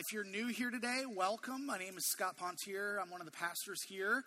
if 0.00 0.14
you're 0.14 0.24
new 0.24 0.46
here 0.46 0.70
today, 0.70 1.02
welcome. 1.14 1.66
My 1.66 1.76
name 1.76 1.98
is 1.98 2.06
Scott 2.06 2.38
Pontier. 2.38 2.98
I'm 2.98 3.10
one 3.10 3.20
of 3.20 3.26
the 3.26 3.32
pastors 3.32 3.82
here. 3.82 4.24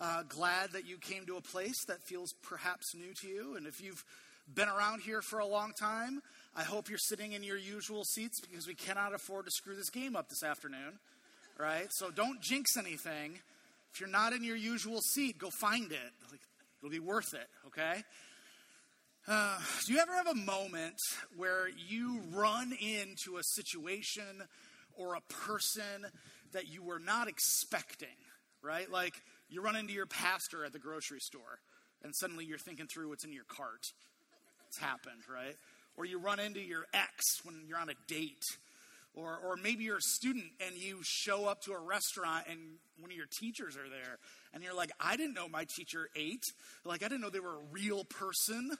Uh, 0.00 0.24
glad 0.28 0.72
that 0.72 0.84
you 0.84 0.98
came 0.98 1.26
to 1.26 1.36
a 1.36 1.40
place 1.40 1.84
that 1.86 2.02
feels 2.02 2.34
perhaps 2.42 2.92
new 2.92 3.14
to 3.20 3.28
you. 3.28 3.54
And 3.54 3.64
if 3.64 3.80
you've 3.80 4.04
been 4.52 4.68
around 4.68 5.02
here 5.02 5.22
for 5.22 5.38
a 5.38 5.46
long 5.46 5.74
time, 5.78 6.22
I 6.56 6.64
hope 6.64 6.88
you're 6.88 6.98
sitting 6.98 7.34
in 7.34 7.44
your 7.44 7.56
usual 7.56 8.02
seats 8.02 8.40
because 8.40 8.66
we 8.66 8.74
cannot 8.74 9.14
afford 9.14 9.44
to 9.44 9.52
screw 9.52 9.76
this 9.76 9.90
game 9.90 10.16
up 10.16 10.28
this 10.28 10.42
afternoon, 10.42 10.98
right? 11.56 11.86
So 11.90 12.10
don't 12.10 12.42
jinx 12.42 12.76
anything. 12.76 13.38
If 13.94 14.00
you're 14.00 14.08
not 14.08 14.32
in 14.32 14.42
your 14.42 14.56
usual 14.56 14.98
seat, 15.14 15.38
go 15.38 15.50
find 15.50 15.92
it. 15.92 16.12
It'll 16.80 16.90
be 16.90 16.98
worth 16.98 17.32
it, 17.32 17.46
okay? 17.68 18.02
Uh, 19.28 19.60
do 19.86 19.92
you 19.92 20.00
ever 20.00 20.16
have 20.16 20.26
a 20.26 20.34
moment 20.34 20.96
where 21.36 21.68
you 21.88 22.22
run 22.32 22.72
into 22.72 23.36
a 23.36 23.42
situation 23.44 24.24
or 24.96 25.14
a 25.14 25.20
person 25.46 26.06
that 26.52 26.68
you 26.68 26.82
were 26.82 26.98
not 26.98 27.28
expecting, 27.28 28.08
right? 28.62 28.90
Like 28.90 29.14
you 29.48 29.62
run 29.62 29.76
into 29.76 29.92
your 29.92 30.06
pastor 30.06 30.64
at 30.64 30.72
the 30.72 30.78
grocery 30.78 31.20
store 31.20 31.60
and 32.02 32.14
suddenly 32.14 32.44
you're 32.44 32.58
thinking 32.58 32.86
through 32.86 33.08
what's 33.08 33.24
in 33.24 33.32
your 33.32 33.44
cart. 33.44 33.92
It's 34.68 34.78
happened, 34.78 35.22
right? 35.32 35.56
Or 35.96 36.04
you 36.04 36.18
run 36.18 36.40
into 36.40 36.60
your 36.60 36.86
ex 36.94 37.44
when 37.44 37.64
you're 37.68 37.78
on 37.78 37.90
a 37.90 37.94
date. 38.06 38.44
Or, 39.14 39.38
or 39.44 39.56
maybe 39.56 39.84
you're 39.84 39.98
a 39.98 40.02
student 40.02 40.46
and 40.66 40.74
you 40.74 41.00
show 41.02 41.44
up 41.44 41.60
to 41.64 41.72
a 41.72 41.78
restaurant 41.78 42.46
and 42.48 42.58
one 42.98 43.10
of 43.10 43.16
your 43.16 43.26
teachers 43.30 43.76
are 43.76 43.88
there 43.88 44.18
and 44.54 44.62
you're 44.62 44.74
like, 44.74 44.90
I 44.98 45.16
didn't 45.16 45.34
know 45.34 45.48
my 45.48 45.64
teacher 45.64 46.08
ate. 46.16 46.46
Like, 46.84 47.02
I 47.02 47.08
didn't 47.08 47.20
know 47.20 47.28
they 47.28 47.40
were 47.40 47.56
a 47.56 47.72
real 47.72 48.04
person 48.04 48.70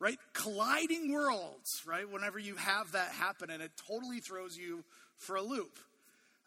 right? 0.00 0.18
Colliding 0.32 1.12
worlds, 1.12 1.82
right? 1.86 2.08
Whenever 2.08 2.38
you 2.38 2.56
have 2.56 2.92
that 2.92 3.08
happen, 3.10 3.50
and 3.50 3.62
it 3.62 3.72
totally 3.88 4.20
throws 4.20 4.56
you 4.56 4.84
for 5.18 5.36
a 5.36 5.42
loop. 5.42 5.78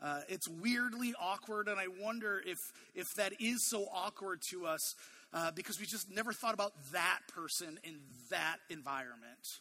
Uh, 0.02 0.22
it's 0.28 0.48
weirdly 0.48 1.14
awkward, 1.20 1.68
and 1.68 1.80
I 1.80 1.86
wonder 2.02 2.42
if 2.46 2.74
if 2.96 3.14
that 3.16 3.34
is 3.40 3.64
so 3.64 3.86
awkward 3.94 4.42
to 4.50 4.66
us 4.66 4.96
uh, 5.34 5.52
because 5.52 5.80
we 5.80 5.86
just 5.86 6.10
never 6.10 6.34
thought 6.34 6.56
about 6.56 6.74
that 6.92 7.20
person 7.34 7.80
in 7.84 8.00
that 8.32 8.58
environment. 8.70 9.60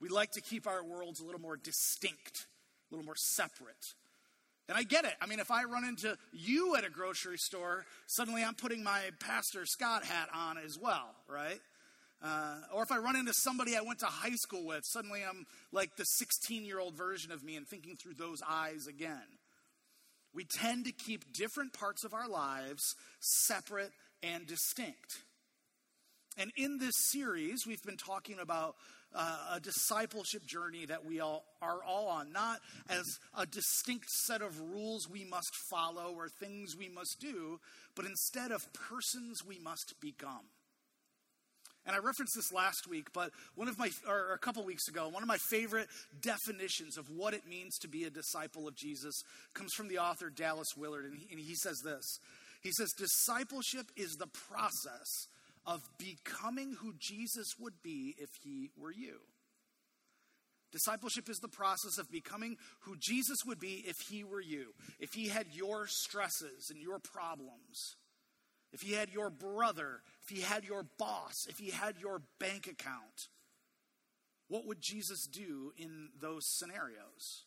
We 0.00 0.08
like 0.08 0.32
to 0.32 0.40
keep 0.40 0.66
our 0.66 0.82
worlds 0.82 1.20
a 1.20 1.24
little 1.24 1.40
more 1.40 1.56
distinct, 1.56 2.46
a 2.90 2.94
little 2.94 3.04
more 3.04 3.16
separate. 3.16 3.94
And 4.68 4.76
I 4.76 4.82
get 4.82 5.04
it. 5.04 5.14
I 5.20 5.26
mean, 5.26 5.38
if 5.38 5.50
I 5.50 5.64
run 5.64 5.84
into 5.84 6.16
you 6.32 6.76
at 6.76 6.84
a 6.84 6.90
grocery 6.90 7.38
store, 7.38 7.84
suddenly 8.06 8.42
I'm 8.42 8.54
putting 8.54 8.82
my 8.82 9.10
Pastor 9.20 9.66
Scott 9.66 10.04
hat 10.04 10.28
on 10.34 10.56
as 10.58 10.78
well, 10.78 11.14
right? 11.28 11.60
Uh, 12.22 12.56
or 12.72 12.84
if 12.84 12.92
I 12.92 12.98
run 12.98 13.16
into 13.16 13.32
somebody 13.34 13.76
I 13.76 13.80
went 13.80 13.98
to 14.00 14.06
high 14.06 14.36
school 14.36 14.64
with, 14.64 14.84
suddenly 14.84 15.22
I'm 15.28 15.44
like 15.72 15.96
the 15.96 16.04
16 16.04 16.64
year 16.64 16.78
old 16.78 16.96
version 16.96 17.32
of 17.32 17.42
me 17.42 17.56
and 17.56 17.66
thinking 17.66 17.96
through 17.96 18.14
those 18.14 18.38
eyes 18.48 18.86
again. 18.86 19.38
We 20.34 20.44
tend 20.44 20.86
to 20.86 20.92
keep 20.92 21.32
different 21.32 21.72
parts 21.72 22.04
of 22.04 22.14
our 22.14 22.28
lives 22.28 22.82
separate 23.20 23.90
and 24.22 24.46
distinct. 24.46 25.22
And 26.38 26.50
in 26.56 26.78
this 26.78 26.94
series, 27.10 27.66
we've 27.66 27.82
been 27.82 27.98
talking 27.98 28.38
about 28.40 28.76
uh, 29.14 29.56
a 29.56 29.60
discipleship 29.60 30.46
journey 30.46 30.86
that 30.86 31.04
we 31.04 31.20
all 31.20 31.44
are 31.60 31.82
all 31.86 32.08
on, 32.08 32.32
not 32.32 32.60
as 32.88 33.04
a 33.36 33.44
distinct 33.44 34.08
set 34.08 34.40
of 34.40 34.58
rules 34.58 35.08
we 35.10 35.24
must 35.24 35.54
follow 35.70 36.14
or 36.14 36.28
things 36.28 36.76
we 36.78 36.88
must 36.88 37.18
do, 37.20 37.60
but 37.94 38.06
instead 38.06 38.52
of 38.52 38.72
persons 38.72 39.44
we 39.46 39.58
must 39.58 39.94
become. 40.00 40.46
And 41.84 41.96
I 41.96 41.98
referenced 41.98 42.34
this 42.36 42.52
last 42.52 42.88
week, 42.88 43.08
but 43.12 43.30
one 43.56 43.68
of 43.68 43.76
my, 43.78 43.90
or 44.06 44.32
a 44.34 44.38
couple 44.38 44.64
weeks 44.64 44.86
ago, 44.86 45.08
one 45.08 45.22
of 45.22 45.28
my 45.28 45.38
favorite 45.38 45.88
definitions 46.20 46.96
of 46.96 47.10
what 47.10 47.34
it 47.34 47.46
means 47.48 47.76
to 47.78 47.88
be 47.88 48.04
a 48.04 48.10
disciple 48.10 48.68
of 48.68 48.76
Jesus 48.76 49.22
comes 49.52 49.72
from 49.74 49.88
the 49.88 49.98
author 49.98 50.30
Dallas 50.30 50.76
Willard. 50.76 51.06
And 51.06 51.18
he, 51.18 51.26
and 51.30 51.40
he 51.40 51.54
says 51.56 51.80
this 51.84 52.20
He 52.62 52.70
says, 52.72 52.92
Discipleship 52.92 53.86
is 53.96 54.14
the 54.14 54.28
process 54.28 55.26
of 55.66 55.82
becoming 55.98 56.76
who 56.80 56.94
Jesus 56.98 57.48
would 57.58 57.82
be 57.82 58.14
if 58.18 58.30
he 58.42 58.70
were 58.76 58.92
you. 58.92 59.18
Discipleship 60.70 61.28
is 61.28 61.38
the 61.38 61.48
process 61.48 61.98
of 61.98 62.10
becoming 62.10 62.56
who 62.80 62.96
Jesus 62.98 63.38
would 63.44 63.60
be 63.60 63.84
if 63.86 63.96
he 64.08 64.24
were 64.24 64.40
you, 64.40 64.72
if 65.00 65.10
he 65.12 65.28
had 65.28 65.46
your 65.52 65.86
stresses 65.86 66.70
and 66.70 66.80
your 66.80 66.98
problems 66.98 67.96
if 68.72 68.82
he 68.82 68.92
had 68.94 69.10
your 69.10 69.30
brother, 69.30 70.00
if 70.22 70.34
he 70.34 70.42
had 70.42 70.64
your 70.64 70.84
boss, 70.98 71.46
if 71.48 71.58
he 71.58 71.70
had 71.70 71.96
your 72.00 72.22
bank 72.38 72.66
account, 72.66 73.28
what 74.48 74.66
would 74.66 74.80
Jesus 74.80 75.26
do 75.26 75.72
in 75.76 76.08
those 76.20 76.42
scenarios? 76.44 77.44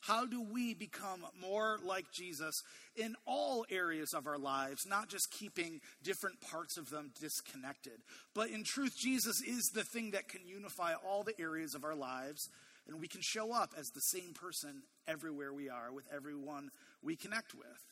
How 0.00 0.26
do 0.26 0.42
we 0.42 0.74
become 0.74 1.24
more 1.40 1.78
like 1.84 2.06
Jesus 2.12 2.60
in 2.96 3.14
all 3.24 3.64
areas 3.70 4.12
of 4.12 4.26
our 4.26 4.38
lives, 4.38 4.84
not 4.84 5.08
just 5.08 5.30
keeping 5.30 5.80
different 6.02 6.40
parts 6.40 6.76
of 6.76 6.90
them 6.90 7.12
disconnected? 7.20 8.00
But 8.34 8.50
in 8.50 8.64
truth, 8.64 8.96
Jesus 8.96 9.40
is 9.42 9.70
the 9.72 9.84
thing 9.84 10.10
that 10.10 10.28
can 10.28 10.40
unify 10.44 10.94
all 10.94 11.22
the 11.22 11.40
areas 11.40 11.76
of 11.76 11.84
our 11.84 11.94
lives, 11.94 12.48
and 12.88 13.00
we 13.00 13.06
can 13.06 13.20
show 13.22 13.52
up 13.52 13.74
as 13.78 13.90
the 13.90 14.00
same 14.00 14.32
person 14.34 14.82
everywhere 15.06 15.52
we 15.52 15.68
are 15.68 15.92
with 15.92 16.04
everyone 16.12 16.70
we 17.00 17.14
connect 17.14 17.54
with. 17.54 17.91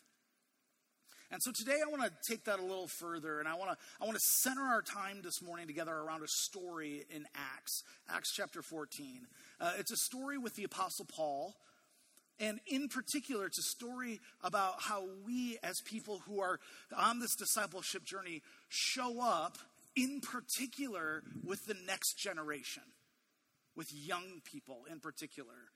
And 1.32 1.40
so 1.42 1.52
today 1.52 1.78
I 1.84 1.88
want 1.88 2.02
to 2.02 2.10
take 2.28 2.44
that 2.44 2.58
a 2.58 2.62
little 2.62 2.88
further 2.88 3.38
and 3.38 3.48
I 3.48 3.54
want 3.54 3.70
to 3.70 3.76
I 4.00 4.04
want 4.04 4.16
to 4.16 4.24
center 4.24 4.62
our 4.62 4.82
time 4.82 5.20
this 5.22 5.40
morning 5.40 5.66
together 5.66 5.94
around 5.94 6.22
a 6.22 6.28
story 6.28 7.04
in 7.08 7.24
Acts, 7.34 7.84
Acts 8.08 8.32
chapter 8.34 8.62
14. 8.62 9.26
Uh, 9.60 9.72
it's 9.78 9.92
a 9.92 9.96
story 9.96 10.38
with 10.38 10.56
the 10.56 10.64
apostle 10.64 11.06
Paul 11.06 11.54
and 12.40 12.58
in 12.66 12.88
particular, 12.88 13.44
it's 13.44 13.58
a 13.58 13.62
story 13.62 14.18
about 14.42 14.76
how 14.80 15.04
we, 15.26 15.58
as 15.62 15.82
people 15.82 16.22
who 16.26 16.40
are 16.40 16.58
on 16.96 17.20
this 17.20 17.36
discipleship 17.36 18.02
journey, 18.02 18.40
show 18.70 19.20
up 19.20 19.58
in 19.94 20.22
particular 20.22 21.22
with 21.44 21.66
the 21.66 21.76
next 21.86 22.14
generation, 22.14 22.82
with 23.76 23.92
young 23.92 24.40
people 24.50 24.86
in 24.90 25.00
particular. 25.00 25.68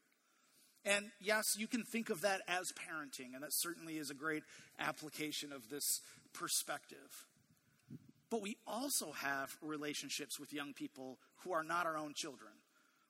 And 0.85 1.07
yes, 1.21 1.57
you 1.59 1.67
can 1.67 1.83
think 1.83 2.11
of 2.11 2.21
that 2.23 2.43
as 2.47 2.73
parenting, 2.73 3.35
and 3.35 3.43
that 3.43 3.53
certainly 3.53 3.97
is 3.97 4.11
a 4.11 4.15
great 4.15 4.43
application 4.79 5.53
of 5.53 5.71
this 5.71 6.01
perspective. 6.35 7.27
But 8.31 8.43
we 8.43 8.57
also 8.67 9.13
have 9.13 9.57
relationships 9.63 10.39
with 10.39 10.53
young 10.53 10.73
people 10.75 11.19
who 11.39 11.53
are 11.53 11.65
not 11.65 11.87
our 11.87 11.97
own 11.97 12.15
children. 12.15 12.51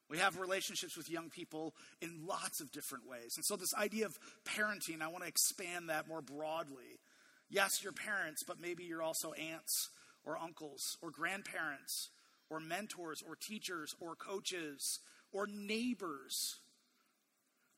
We 0.08 0.18
have 0.18 0.38
relationships 0.38 0.96
with 0.96 1.10
young 1.10 1.30
people 1.30 1.74
in 2.00 2.26
lots 2.26 2.60
of 2.60 2.70
different 2.70 3.08
ways. 3.08 3.36
And 3.36 3.44
so, 3.44 3.56
this 3.56 3.74
idea 3.74 4.06
of 4.06 4.18
parenting, 4.44 5.00
I 5.00 5.08
want 5.08 5.22
to 5.22 5.28
expand 5.28 5.88
that 5.88 6.06
more 6.06 6.20
broadly. 6.20 7.00
Yes, 7.48 7.82
you're 7.82 7.92
parents, 7.92 8.44
but 8.46 8.60
maybe 8.60 8.84
you're 8.84 9.02
also 9.02 9.32
aunts 9.32 9.90
or 10.24 10.38
uncles 10.38 10.98
or 11.02 11.10
grandparents 11.10 12.10
or 12.50 12.60
mentors 12.60 13.22
or 13.26 13.34
teachers 13.34 13.94
or 14.00 14.14
coaches 14.14 15.00
or 15.32 15.46
neighbors 15.46 16.56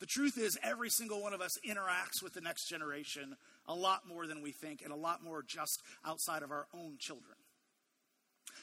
the 0.00 0.06
truth 0.06 0.36
is, 0.38 0.58
every 0.62 0.90
single 0.90 1.22
one 1.22 1.32
of 1.32 1.40
us 1.40 1.52
interacts 1.66 2.22
with 2.22 2.34
the 2.34 2.40
next 2.40 2.68
generation 2.68 3.36
a 3.66 3.74
lot 3.74 4.02
more 4.06 4.26
than 4.26 4.42
we 4.42 4.52
think, 4.52 4.82
and 4.82 4.92
a 4.92 4.96
lot 4.96 5.22
more 5.22 5.42
just 5.42 5.80
outside 6.04 6.42
of 6.42 6.50
our 6.50 6.66
own 6.74 6.96
children. 6.98 7.36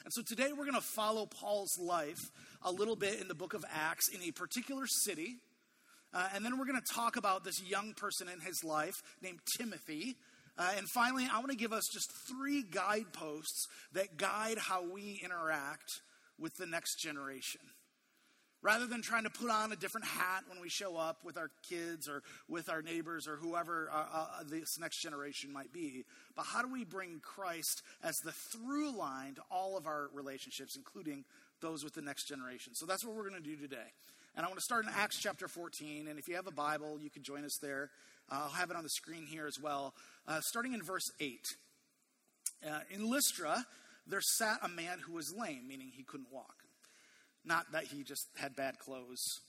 And 0.03 0.13
so 0.13 0.21
today 0.21 0.51
we're 0.51 0.65
going 0.65 0.73
to 0.75 0.81
follow 0.81 1.25
Paul's 1.25 1.77
life 1.79 2.19
a 2.61 2.71
little 2.71 2.95
bit 2.95 3.21
in 3.21 3.27
the 3.27 3.35
book 3.35 3.53
of 3.53 3.63
Acts 3.73 4.09
in 4.09 4.21
a 4.21 4.31
particular 4.31 4.85
city. 4.85 5.37
Uh, 6.13 6.27
and 6.35 6.45
then 6.45 6.59
we're 6.59 6.65
going 6.65 6.79
to 6.79 6.93
talk 6.93 7.15
about 7.15 7.43
this 7.43 7.61
young 7.63 7.93
person 7.93 8.27
in 8.27 8.39
his 8.41 8.63
life 8.63 8.95
named 9.21 9.39
Timothy. 9.57 10.15
Uh, 10.57 10.71
and 10.77 10.87
finally, 10.93 11.27
I 11.31 11.37
want 11.37 11.49
to 11.49 11.57
give 11.57 11.73
us 11.73 11.87
just 11.91 12.11
three 12.27 12.63
guideposts 12.63 13.67
that 13.93 14.17
guide 14.17 14.57
how 14.57 14.83
we 14.83 15.19
interact 15.23 16.01
with 16.37 16.55
the 16.57 16.67
next 16.67 16.99
generation. 16.99 17.61
Rather 18.63 18.87
than 18.87 19.01
trying 19.01 19.23
to 19.23 19.29
put 19.29 19.49
on 19.49 19.73
a 19.73 19.75
different 19.75 20.07
hat 20.07 20.45
when 20.47 20.61
we 20.61 20.69
show 20.69 20.95
up 20.95 21.17
with 21.25 21.37
our 21.37 21.51
kids 21.67 22.07
or 22.07 22.23
with 22.47 22.69
our 22.69 22.81
neighbors 22.81 23.27
or 23.27 23.35
whoever 23.35 23.89
uh, 23.91 24.05
uh, 24.13 24.27
this 24.49 24.79
next 24.79 25.01
generation 25.01 25.51
might 25.51 25.73
be, 25.73 26.05
but 26.33 26.45
how 26.45 26.61
do 26.61 26.71
we 26.71 26.85
bring 26.85 27.19
Christ 27.21 27.83
as 28.01 28.17
the 28.19 28.31
through 28.31 28.97
line 28.97 29.35
to 29.35 29.41
all 29.51 29.75
of 29.77 29.85
our 29.85 30.09
relationships, 30.13 30.77
including 30.77 31.25
those 31.59 31.83
with 31.83 31.93
the 31.93 32.01
next 32.01 32.29
generation? 32.29 32.73
So 32.73 32.85
that's 32.85 33.05
what 33.05 33.15
we're 33.15 33.29
going 33.29 33.43
to 33.43 33.49
do 33.49 33.57
today. 33.57 33.91
And 34.35 34.45
I 34.45 34.47
want 34.47 34.59
to 34.59 34.63
start 34.63 34.85
in 34.85 34.91
Acts 34.95 35.19
chapter 35.19 35.49
14. 35.49 36.07
And 36.07 36.17
if 36.17 36.29
you 36.29 36.35
have 36.35 36.47
a 36.47 36.51
Bible, 36.51 36.97
you 37.01 37.09
can 37.09 37.21
join 37.21 37.43
us 37.43 37.57
there. 37.61 37.91
Uh, 38.31 38.43
I'll 38.43 38.49
have 38.49 38.71
it 38.71 38.77
on 38.77 38.83
the 38.83 38.89
screen 38.89 39.25
here 39.25 39.45
as 39.45 39.59
well. 39.59 39.93
Uh, 40.25 40.39
starting 40.39 40.73
in 40.73 40.81
verse 40.81 41.11
8. 41.19 41.57
Uh, 42.65 42.79
in 42.89 43.09
Lystra, 43.09 43.65
there 44.07 44.21
sat 44.21 44.59
a 44.63 44.69
man 44.69 44.99
who 44.99 45.13
was 45.13 45.33
lame, 45.37 45.67
meaning 45.67 45.91
he 45.93 46.03
couldn't 46.03 46.31
walk. 46.31 46.62
Not 47.45 47.71
that 47.71 47.85
he 47.85 48.03
just 48.03 48.27
had 48.37 48.55
bad 48.55 48.79
clothes 48.79 49.41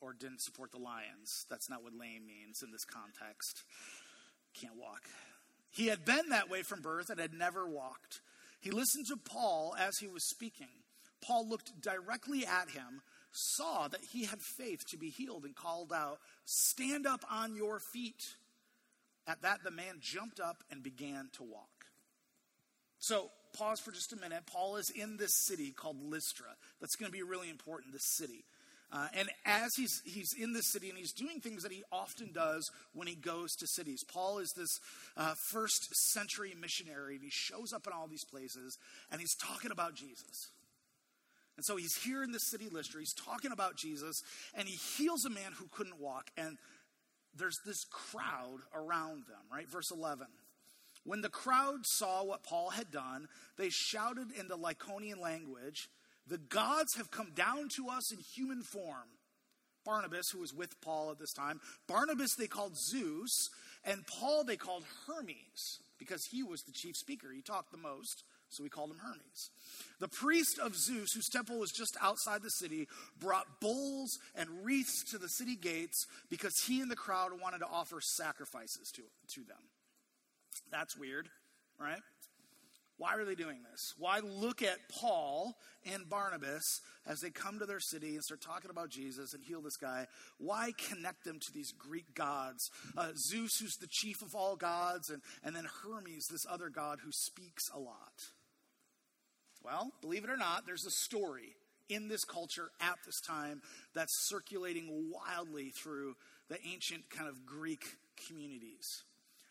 or 0.00 0.12
didn't 0.12 0.40
support 0.40 0.72
the 0.72 0.78
Lions. 0.78 1.46
That's 1.50 1.68
not 1.68 1.82
what 1.82 1.92
lame 1.92 2.26
means 2.26 2.62
in 2.62 2.70
this 2.70 2.84
context. 2.84 3.62
Can't 4.54 4.76
walk. 4.76 5.02
He 5.70 5.86
had 5.86 6.04
been 6.04 6.30
that 6.30 6.50
way 6.50 6.62
from 6.62 6.80
birth 6.80 7.10
and 7.10 7.20
had 7.20 7.34
never 7.34 7.68
walked. 7.68 8.20
He 8.60 8.70
listened 8.70 9.06
to 9.06 9.16
Paul 9.16 9.74
as 9.78 9.98
he 9.98 10.08
was 10.08 10.28
speaking. 10.28 10.68
Paul 11.22 11.48
looked 11.48 11.80
directly 11.80 12.46
at 12.46 12.70
him, 12.70 13.02
saw 13.30 13.88
that 13.88 14.00
he 14.12 14.24
had 14.24 14.40
faith 14.40 14.86
to 14.88 14.96
be 14.96 15.10
healed 15.10 15.44
and 15.44 15.54
called 15.54 15.92
out, 15.92 16.18
Stand 16.44 17.06
up 17.06 17.24
on 17.30 17.56
your 17.56 17.78
feet. 17.78 18.34
At 19.26 19.42
that, 19.42 19.62
the 19.62 19.70
man 19.70 19.96
jumped 20.00 20.40
up 20.40 20.64
and 20.70 20.82
began 20.82 21.28
to 21.34 21.42
walk. 21.42 21.86
So, 22.98 23.30
pause 23.52 23.80
for 23.80 23.92
just 23.92 24.12
a 24.12 24.16
minute. 24.16 24.42
Paul 24.46 24.76
is 24.76 24.90
in 24.90 25.16
this 25.16 25.32
city 25.46 25.70
called 25.70 25.96
Lystra. 26.02 26.56
That's 26.80 26.96
going 26.96 27.10
to 27.10 27.16
be 27.16 27.22
really 27.22 27.50
important, 27.50 27.92
this 27.92 28.16
city. 28.16 28.44
Uh, 28.92 29.06
and 29.14 29.28
as 29.46 29.70
he's, 29.76 30.02
he's 30.04 30.32
in 30.36 30.52
this 30.52 30.72
city 30.72 30.88
and 30.88 30.98
he's 30.98 31.12
doing 31.12 31.40
things 31.40 31.62
that 31.62 31.70
he 31.70 31.84
often 31.92 32.32
does 32.32 32.68
when 32.92 33.06
he 33.06 33.14
goes 33.14 33.54
to 33.54 33.66
cities, 33.66 34.02
Paul 34.12 34.38
is 34.38 34.52
this 34.56 34.80
uh, 35.16 35.34
first 35.50 35.94
century 36.12 36.54
missionary 36.60 37.14
and 37.14 37.22
he 37.22 37.30
shows 37.30 37.72
up 37.72 37.86
in 37.86 37.92
all 37.92 38.08
these 38.08 38.24
places 38.24 38.76
and 39.12 39.20
he's 39.20 39.36
talking 39.36 39.70
about 39.70 39.94
Jesus. 39.94 40.50
And 41.56 41.64
so 41.64 41.76
he's 41.76 41.94
here 42.02 42.22
in 42.22 42.32
the 42.32 42.38
city 42.38 42.68
Lystra, 42.70 43.00
he's 43.00 43.14
talking 43.14 43.52
about 43.52 43.76
Jesus, 43.76 44.22
and 44.54 44.66
he 44.66 44.76
heals 44.96 45.24
a 45.24 45.30
man 45.30 45.52
who 45.58 45.66
couldn't 45.70 46.00
walk. 46.00 46.30
And 46.36 46.56
there's 47.36 47.58
this 47.66 47.84
crowd 47.84 48.60
around 48.74 49.24
them, 49.28 49.44
right? 49.52 49.68
Verse 49.68 49.90
11. 49.92 50.26
When 51.04 51.22
the 51.22 51.28
crowd 51.28 51.80
saw 51.84 52.22
what 52.24 52.42
Paul 52.42 52.70
had 52.70 52.90
done, 52.90 53.28
they 53.56 53.70
shouted 53.70 54.32
in 54.38 54.48
the 54.48 54.58
Lycaonian 54.58 55.20
language, 55.20 55.88
The 56.26 56.38
gods 56.38 56.94
have 56.96 57.10
come 57.10 57.32
down 57.34 57.68
to 57.76 57.88
us 57.88 58.12
in 58.12 58.18
human 58.18 58.62
form. 58.62 59.08
Barnabas, 59.84 60.28
who 60.30 60.40
was 60.40 60.52
with 60.52 60.80
Paul 60.82 61.10
at 61.10 61.18
this 61.18 61.32
time, 61.32 61.60
Barnabas 61.88 62.34
they 62.34 62.46
called 62.46 62.76
Zeus, 62.76 63.48
and 63.84 64.06
Paul 64.06 64.44
they 64.44 64.56
called 64.56 64.84
Hermes, 65.06 65.80
because 65.98 66.26
he 66.26 66.42
was 66.42 66.62
the 66.62 66.72
chief 66.72 66.96
speaker. 66.96 67.28
He 67.34 67.40
talked 67.40 67.72
the 67.72 67.78
most, 67.78 68.22
so 68.50 68.62
we 68.62 68.68
called 68.68 68.90
him 68.90 68.98
Hermes. 68.98 69.50
The 69.98 70.08
priest 70.08 70.58
of 70.58 70.76
Zeus, 70.76 71.12
whose 71.12 71.28
temple 71.28 71.58
was 71.58 71.72
just 71.72 71.96
outside 72.00 72.42
the 72.42 72.50
city, 72.50 72.88
brought 73.18 73.60
bulls 73.60 74.18
and 74.34 74.64
wreaths 74.64 75.02
to 75.10 75.18
the 75.18 75.28
city 75.28 75.56
gates 75.56 76.06
because 76.28 76.54
he 76.66 76.80
and 76.80 76.90
the 76.90 76.96
crowd 76.96 77.32
wanted 77.40 77.58
to 77.60 77.66
offer 77.66 78.00
sacrifices 78.00 78.90
to, 78.96 79.02
to 79.34 79.46
them. 79.46 79.62
That's 80.70 80.96
weird, 80.96 81.28
right? 81.78 82.00
Why 83.00 83.14
are 83.14 83.24
they 83.24 83.34
doing 83.34 83.62
this? 83.70 83.94
Why 83.96 84.20
look 84.20 84.62
at 84.62 84.76
Paul 84.90 85.56
and 85.90 86.06
Barnabas 86.10 86.82
as 87.06 87.20
they 87.20 87.30
come 87.30 87.58
to 87.58 87.64
their 87.64 87.80
city 87.80 88.14
and 88.14 88.22
start 88.22 88.42
talking 88.42 88.70
about 88.70 88.90
Jesus 88.90 89.32
and 89.32 89.42
heal 89.42 89.62
this 89.62 89.78
guy? 89.78 90.06
Why 90.36 90.72
connect 90.76 91.24
them 91.24 91.38
to 91.40 91.52
these 91.54 91.72
Greek 91.72 92.14
gods? 92.14 92.70
Uh, 92.94 93.12
Zeus, 93.16 93.56
who's 93.58 93.76
the 93.76 93.88
chief 93.88 94.20
of 94.20 94.34
all 94.34 94.54
gods, 94.54 95.08
and, 95.08 95.22
and 95.42 95.56
then 95.56 95.64
Hermes, 95.82 96.26
this 96.30 96.44
other 96.46 96.68
god 96.68 96.98
who 97.02 97.10
speaks 97.10 97.70
a 97.74 97.78
lot. 97.78 98.12
Well, 99.64 99.92
believe 100.02 100.24
it 100.24 100.30
or 100.30 100.36
not, 100.36 100.66
there's 100.66 100.84
a 100.84 100.90
story 100.90 101.54
in 101.88 102.08
this 102.08 102.24
culture 102.24 102.70
at 102.82 102.98
this 103.06 103.20
time 103.22 103.62
that's 103.94 104.28
circulating 104.28 105.10
wildly 105.10 105.70
through 105.70 106.16
the 106.50 106.58
ancient 106.70 107.08
kind 107.08 107.30
of 107.30 107.46
Greek 107.46 107.84
communities. 108.26 109.04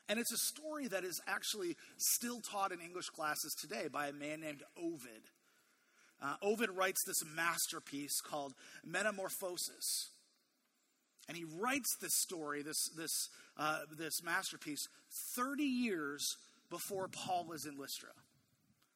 And 0.10 0.20
it's 0.20 0.34
a 0.34 0.38
story 0.38 0.88
that 0.88 1.04
is 1.04 1.22
actually 1.28 1.78
still 1.98 2.42
taught 2.42 2.72
in 2.72 2.82
English 2.82 3.06
classes 3.16 3.56
today 3.62 3.88
by 3.94 4.08
a 4.08 4.14
man 4.14 4.42
named 4.42 4.64
Ovid. 4.76 5.30
Uh, 6.22 6.34
Ovid 6.42 6.72
writes 6.72 7.00
this 7.06 7.24
masterpiece 7.36 8.20
called 8.22 8.54
Metamorphosis. 8.84 10.10
And 11.28 11.38
he 11.38 11.46
writes 11.60 11.96
this 12.02 12.12
story, 12.22 12.64
this, 12.64 12.90
this, 12.98 13.12
uh, 13.56 13.82
this 13.98 14.24
masterpiece, 14.24 14.82
30 15.36 15.64
years 15.64 16.26
before 16.72 17.08
Paul 17.08 17.46
was 17.48 17.66
in 17.66 17.78
Lystra. 17.78 18.10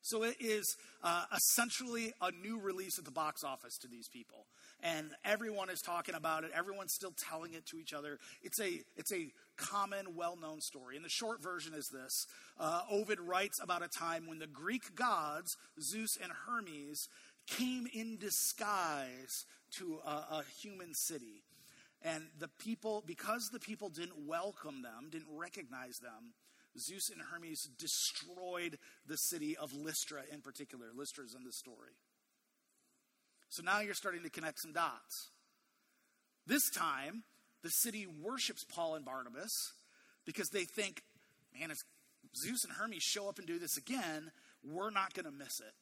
So 0.04 0.24
it 0.24 0.36
is 0.42 0.76
uh, 1.02 1.24
essentially 1.34 2.12
a 2.22 2.30
new 2.32 2.60
release 2.60 3.00
at 3.00 3.06
the 3.06 3.12
box 3.12 3.42
office 3.42 3.78
to 3.80 3.88
these 3.88 4.10
people, 4.10 4.48
and 4.82 5.12
everyone 5.24 5.70
is 5.70 5.82
talking 5.82 6.14
about 6.14 6.44
it. 6.44 6.52
Everyone's 6.54 6.94
still 6.94 7.14
telling 7.30 7.54
it 7.54 7.66
to 7.68 7.78
each 7.78 7.94
other. 7.94 8.20
It's 8.42 8.60
a 8.60 8.82
it's 8.98 9.14
a 9.14 9.32
common, 9.56 10.16
well-known 10.16 10.60
story. 10.60 10.98
And 10.98 11.06
the 11.06 11.10
short 11.10 11.42
version 11.42 11.74
is 11.74 11.88
this: 11.88 12.28
uh, 12.60 12.82
Ovid 12.92 13.22
writes 13.22 13.62
about 13.64 13.82
a 13.82 13.88
time 13.88 14.28
when 14.28 14.40
the 14.40 14.48
Greek 14.48 14.94
gods 14.94 15.56
Zeus 15.82 16.18
and 16.22 16.34
Hermes 16.46 17.08
came 17.48 17.88
in 17.94 18.18
disguise 18.18 19.46
to 19.78 20.00
a, 20.06 20.10
a 20.10 20.44
human 20.62 20.94
city. 20.94 21.44
And 22.06 22.26
the 22.38 22.50
people, 22.50 23.02
because 23.08 23.50
the 23.54 23.60
people 23.60 23.88
didn't 23.88 24.28
welcome 24.28 24.82
them, 24.82 25.10
didn't 25.10 25.32
recognize 25.32 26.00
them, 26.00 26.34
Zeus 26.78 27.10
and 27.10 27.22
Hermes 27.22 27.70
destroyed 27.78 28.78
the 29.08 29.18
city 29.18 29.56
of 29.56 29.74
Lystra 29.74 30.24
in 30.32 30.42
particular. 30.42 30.88
Lystra 30.96 31.24
is 31.26 31.36
in 31.36 31.44
the 31.44 31.52
story. 31.52 31.94
So 33.50 33.62
now 33.62 33.82
you're 33.82 33.94
starting 33.94 34.24
to 34.24 34.30
connect 34.30 34.60
some 34.62 34.74
dots. 34.74 35.30
This 36.48 36.70
time, 36.70 37.24
the 37.62 37.70
city 37.70 38.08
worships 38.08 38.64
Paul 38.64 38.96
and 38.96 39.06
Barnabas 39.06 39.74
because 40.26 40.50
they 40.50 40.66
think, 40.66 41.04
man, 41.58 41.72
if 41.72 41.78
Zeus 42.36 42.64
and 42.64 42.74
Hermes 42.74 43.04
show 43.04 43.30
up 43.30 43.38
and 43.38 43.48
do 43.48 43.60
this 43.60 43.78
again, 43.78 44.32
we're 44.64 44.90
not 44.90 45.14
going 45.14 45.26
to 45.26 45.32
miss 45.32 45.60
it. 45.60 45.74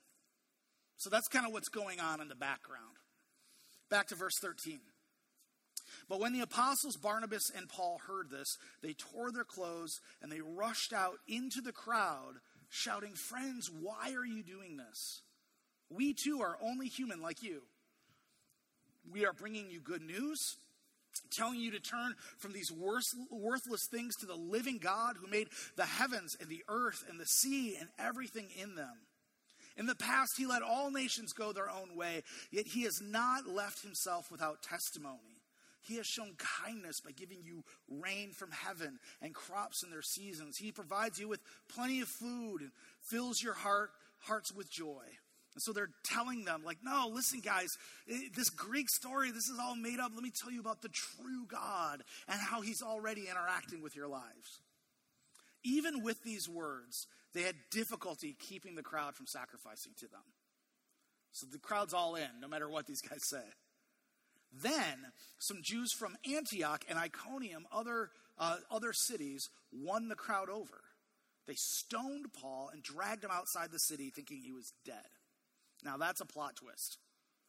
So 0.98 1.10
that's 1.10 1.28
kind 1.28 1.46
of 1.46 1.54
what's 1.54 1.70
going 1.70 2.00
on 2.00 2.22
in 2.22 2.28
the 2.28 2.36
background. 2.36 2.98
Back 3.90 4.08
to 4.08 4.16
verse 4.16 4.38
13. 4.40 4.80
But 6.12 6.20
when 6.20 6.34
the 6.34 6.42
apostles 6.42 6.98
Barnabas 6.98 7.50
and 7.56 7.70
Paul 7.70 8.02
heard 8.06 8.30
this, 8.30 8.58
they 8.84 8.92
tore 8.92 9.32
their 9.32 9.46
clothes 9.46 10.02
and 10.22 10.30
they 10.30 10.42
rushed 10.42 10.92
out 10.92 11.16
into 11.26 11.62
the 11.62 11.72
crowd, 11.72 12.34
shouting, 12.68 13.14
Friends, 13.14 13.72
why 13.80 14.12
are 14.14 14.26
you 14.26 14.44
doing 14.44 14.76
this? 14.76 15.22
We 15.90 16.14
too 16.14 16.42
are 16.42 16.58
only 16.62 16.90
human 16.90 17.22
like 17.22 17.42
you. 17.42 17.62
We 19.10 19.26
are 19.26 19.32
bringing 19.32 19.70
you 19.70 19.80
good 19.80 20.02
news, 20.02 20.58
telling 21.32 21.62
you 21.62 21.72
to 21.72 21.80
turn 21.80 22.16
from 22.40 22.52
these 22.52 22.74
worthless 22.74 23.88
things 23.90 24.18
to 24.18 24.26
the 24.26 24.36
living 24.36 24.80
God 24.80 25.16
who 25.18 25.28
made 25.28 25.48
the 25.78 25.86
heavens 25.86 26.36
and 26.42 26.50
the 26.50 26.66
earth 26.68 27.06
and 27.10 27.22
the 27.22 27.26
sea 27.26 27.78
and 27.80 27.88
everything 27.98 28.50
in 28.62 28.76
them. 28.76 28.98
In 29.78 29.86
the 29.86 29.96
past, 29.96 30.34
he 30.36 30.46
let 30.46 30.62
all 30.62 30.92
nations 30.92 31.32
go 31.32 31.54
their 31.54 31.70
own 31.70 31.96
way, 31.96 32.24
yet 32.52 32.66
he 32.68 32.84
has 32.84 33.00
not 33.02 33.48
left 33.48 33.82
himself 33.82 34.30
without 34.30 34.62
testimony. 34.62 35.41
He 35.82 35.98
has 35.98 36.06
shown 36.06 36.36
kindness 36.38 37.00
by 37.00 37.12
giving 37.12 37.44
you 37.44 37.64
rain 37.90 38.32
from 38.32 38.52
heaven 38.52 39.00
and 39.22 39.34
crops 39.34 39.84
in 39.84 39.90
their 39.90 40.02
seasons. 40.02 40.58
He 40.58 40.72
provides 40.72 41.20
you 41.20 41.28
with 41.28 41.42
plenty 41.68 42.02
of 42.02 42.08
food 42.08 42.62
and 42.62 42.72
fills 43.02 43.42
your 43.42 43.54
heart 43.54 43.90
hearts 44.20 44.54
with 44.54 44.70
joy. 44.70 45.04
And 45.54 45.62
so 45.62 45.74
they're 45.74 45.90
telling 46.06 46.46
them, 46.46 46.62
like, 46.64 46.78
no, 46.84 47.10
listen, 47.12 47.42
guys, 47.42 47.78
this 48.08 48.50
Greek 48.50 48.90
story, 48.90 49.32
this 49.32 49.50
is 49.50 49.60
all 49.60 49.76
made 49.76 50.00
up. 50.00 50.12
Let 50.14 50.24
me 50.24 50.32
tell 50.32 50.52
you 50.52 50.62
about 50.62 50.82
the 50.82 50.90
true 50.90 51.46
God 51.48 52.04
and 52.28 52.40
how 52.40 52.62
he's 52.62 52.82
already 52.82 53.28
interacting 53.30 53.82
with 53.82 53.96
your 53.96 54.08
lives. 54.08 54.62
Even 55.64 56.04
with 56.04 56.24
these 56.24 56.48
words, 56.48 57.08
they 57.34 57.42
had 57.42 57.56
difficulty 57.70 58.36
keeping 58.40 58.76
the 58.76 58.84
crowd 58.84 59.16
from 59.16 59.28
sacrificing 59.28 59.92
to 60.00 60.08
them. 60.08 60.22
So 61.34 61.48
the 61.52 61.60
crowd's 61.60 61.94
all 61.94 62.16
in, 62.16 62.30
no 62.40 62.48
matter 62.48 62.70
what 62.70 62.88
these 62.88 63.02
guys 63.02 63.28
say. 63.28 63.44
Then 64.52 65.12
some 65.40 65.60
Jews 65.64 65.94
from 65.94 66.18
Antioch 66.30 66.84
and 66.90 67.00
Iconium, 67.00 67.66
other, 67.72 68.10
uh, 68.38 68.58
other 68.70 68.94
cities, 68.94 69.50
won 69.72 70.10
the 70.10 70.16
crowd 70.16 70.50
over. 70.50 70.82
They 71.48 71.56
stoned 71.56 72.28
Paul 72.40 72.70
and 72.72 72.84
dragged 72.84 73.24
him 73.24 73.32
outside 73.32 73.72
the 73.72 73.80
city 73.80 74.12
thinking 74.14 74.42
he 74.42 74.52
was 74.52 74.74
dead. 74.86 75.08
Now 75.84 75.98
that's 75.98 76.22
a 76.22 76.26
plot 76.26 76.56
twist, 76.56 76.98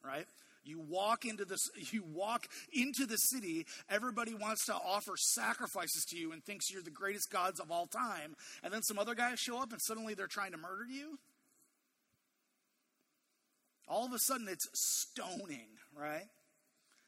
right? 0.03 0.25
You 0.63 0.79
walk 0.79 1.25
into 1.25 1.45
this 1.45 1.69
you 1.91 2.03
walk 2.03 2.47
into 2.71 3.05
the 3.05 3.17
city, 3.17 3.65
everybody 3.89 4.33
wants 4.33 4.65
to 4.65 4.73
offer 4.73 5.13
sacrifices 5.17 6.05
to 6.09 6.17
you 6.17 6.31
and 6.31 6.43
thinks 6.43 6.71
you're 6.71 6.81
the 6.81 6.89
greatest 6.89 7.29
gods 7.31 7.59
of 7.59 7.71
all 7.71 7.85
time, 7.85 8.35
and 8.63 8.73
then 8.73 8.81
some 8.81 8.97
other 8.97 9.15
guys 9.15 9.39
show 9.39 9.61
up 9.61 9.71
and 9.71 9.81
suddenly 9.81 10.13
they're 10.13 10.27
trying 10.27 10.51
to 10.51 10.57
murder 10.57 10.85
you. 10.85 11.19
All 13.87 14.05
of 14.05 14.13
a 14.13 14.19
sudden 14.19 14.47
it's 14.49 14.67
stoning, 14.73 15.67
right? 15.95 16.27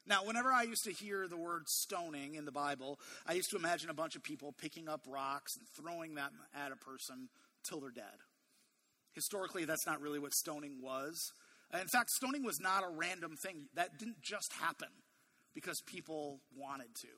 Now, 0.08 0.24
whenever 0.24 0.52
I 0.52 0.62
used 0.62 0.84
to 0.84 0.92
hear 0.92 1.26
the 1.26 1.36
word 1.36 1.68
stoning 1.68 2.36
in 2.36 2.44
the 2.44 2.52
Bible, 2.52 3.00
I 3.26 3.32
used 3.32 3.50
to 3.50 3.56
imagine 3.56 3.90
a 3.90 3.94
bunch 3.94 4.14
of 4.14 4.22
people 4.22 4.52
picking 4.52 4.88
up 4.88 5.00
rocks 5.08 5.56
and 5.56 5.66
throwing 5.68 6.14
them 6.14 6.30
at 6.54 6.70
a 6.70 6.76
person 6.76 7.28
till 7.64 7.80
they're 7.80 7.90
dead. 7.90 8.04
Historically, 9.14 9.64
that's 9.64 9.86
not 9.86 10.00
really 10.00 10.18
what 10.18 10.32
stoning 10.32 10.80
was. 10.80 11.32
In 11.72 11.88
fact, 11.88 12.10
stoning 12.10 12.44
was 12.44 12.60
not 12.60 12.84
a 12.84 12.88
random 12.88 13.36
thing. 13.36 13.68
That 13.74 13.98
didn't 13.98 14.22
just 14.22 14.52
happen 14.52 14.88
because 15.54 15.80
people 15.80 16.40
wanted 16.54 16.94
to. 17.00 17.08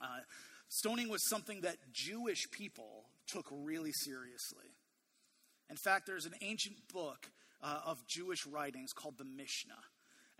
Uh, 0.00 0.20
stoning 0.68 1.08
was 1.10 1.28
something 1.28 1.60
that 1.62 1.76
Jewish 1.92 2.50
people 2.50 3.04
took 3.26 3.46
really 3.50 3.92
seriously. 3.92 4.72
In 5.68 5.76
fact, 5.76 6.06
there's 6.06 6.24
an 6.24 6.34
ancient 6.40 6.76
book 6.92 7.30
uh, 7.62 7.80
of 7.84 8.06
Jewish 8.06 8.46
writings 8.46 8.92
called 8.94 9.18
the 9.18 9.24
Mishnah. 9.24 9.74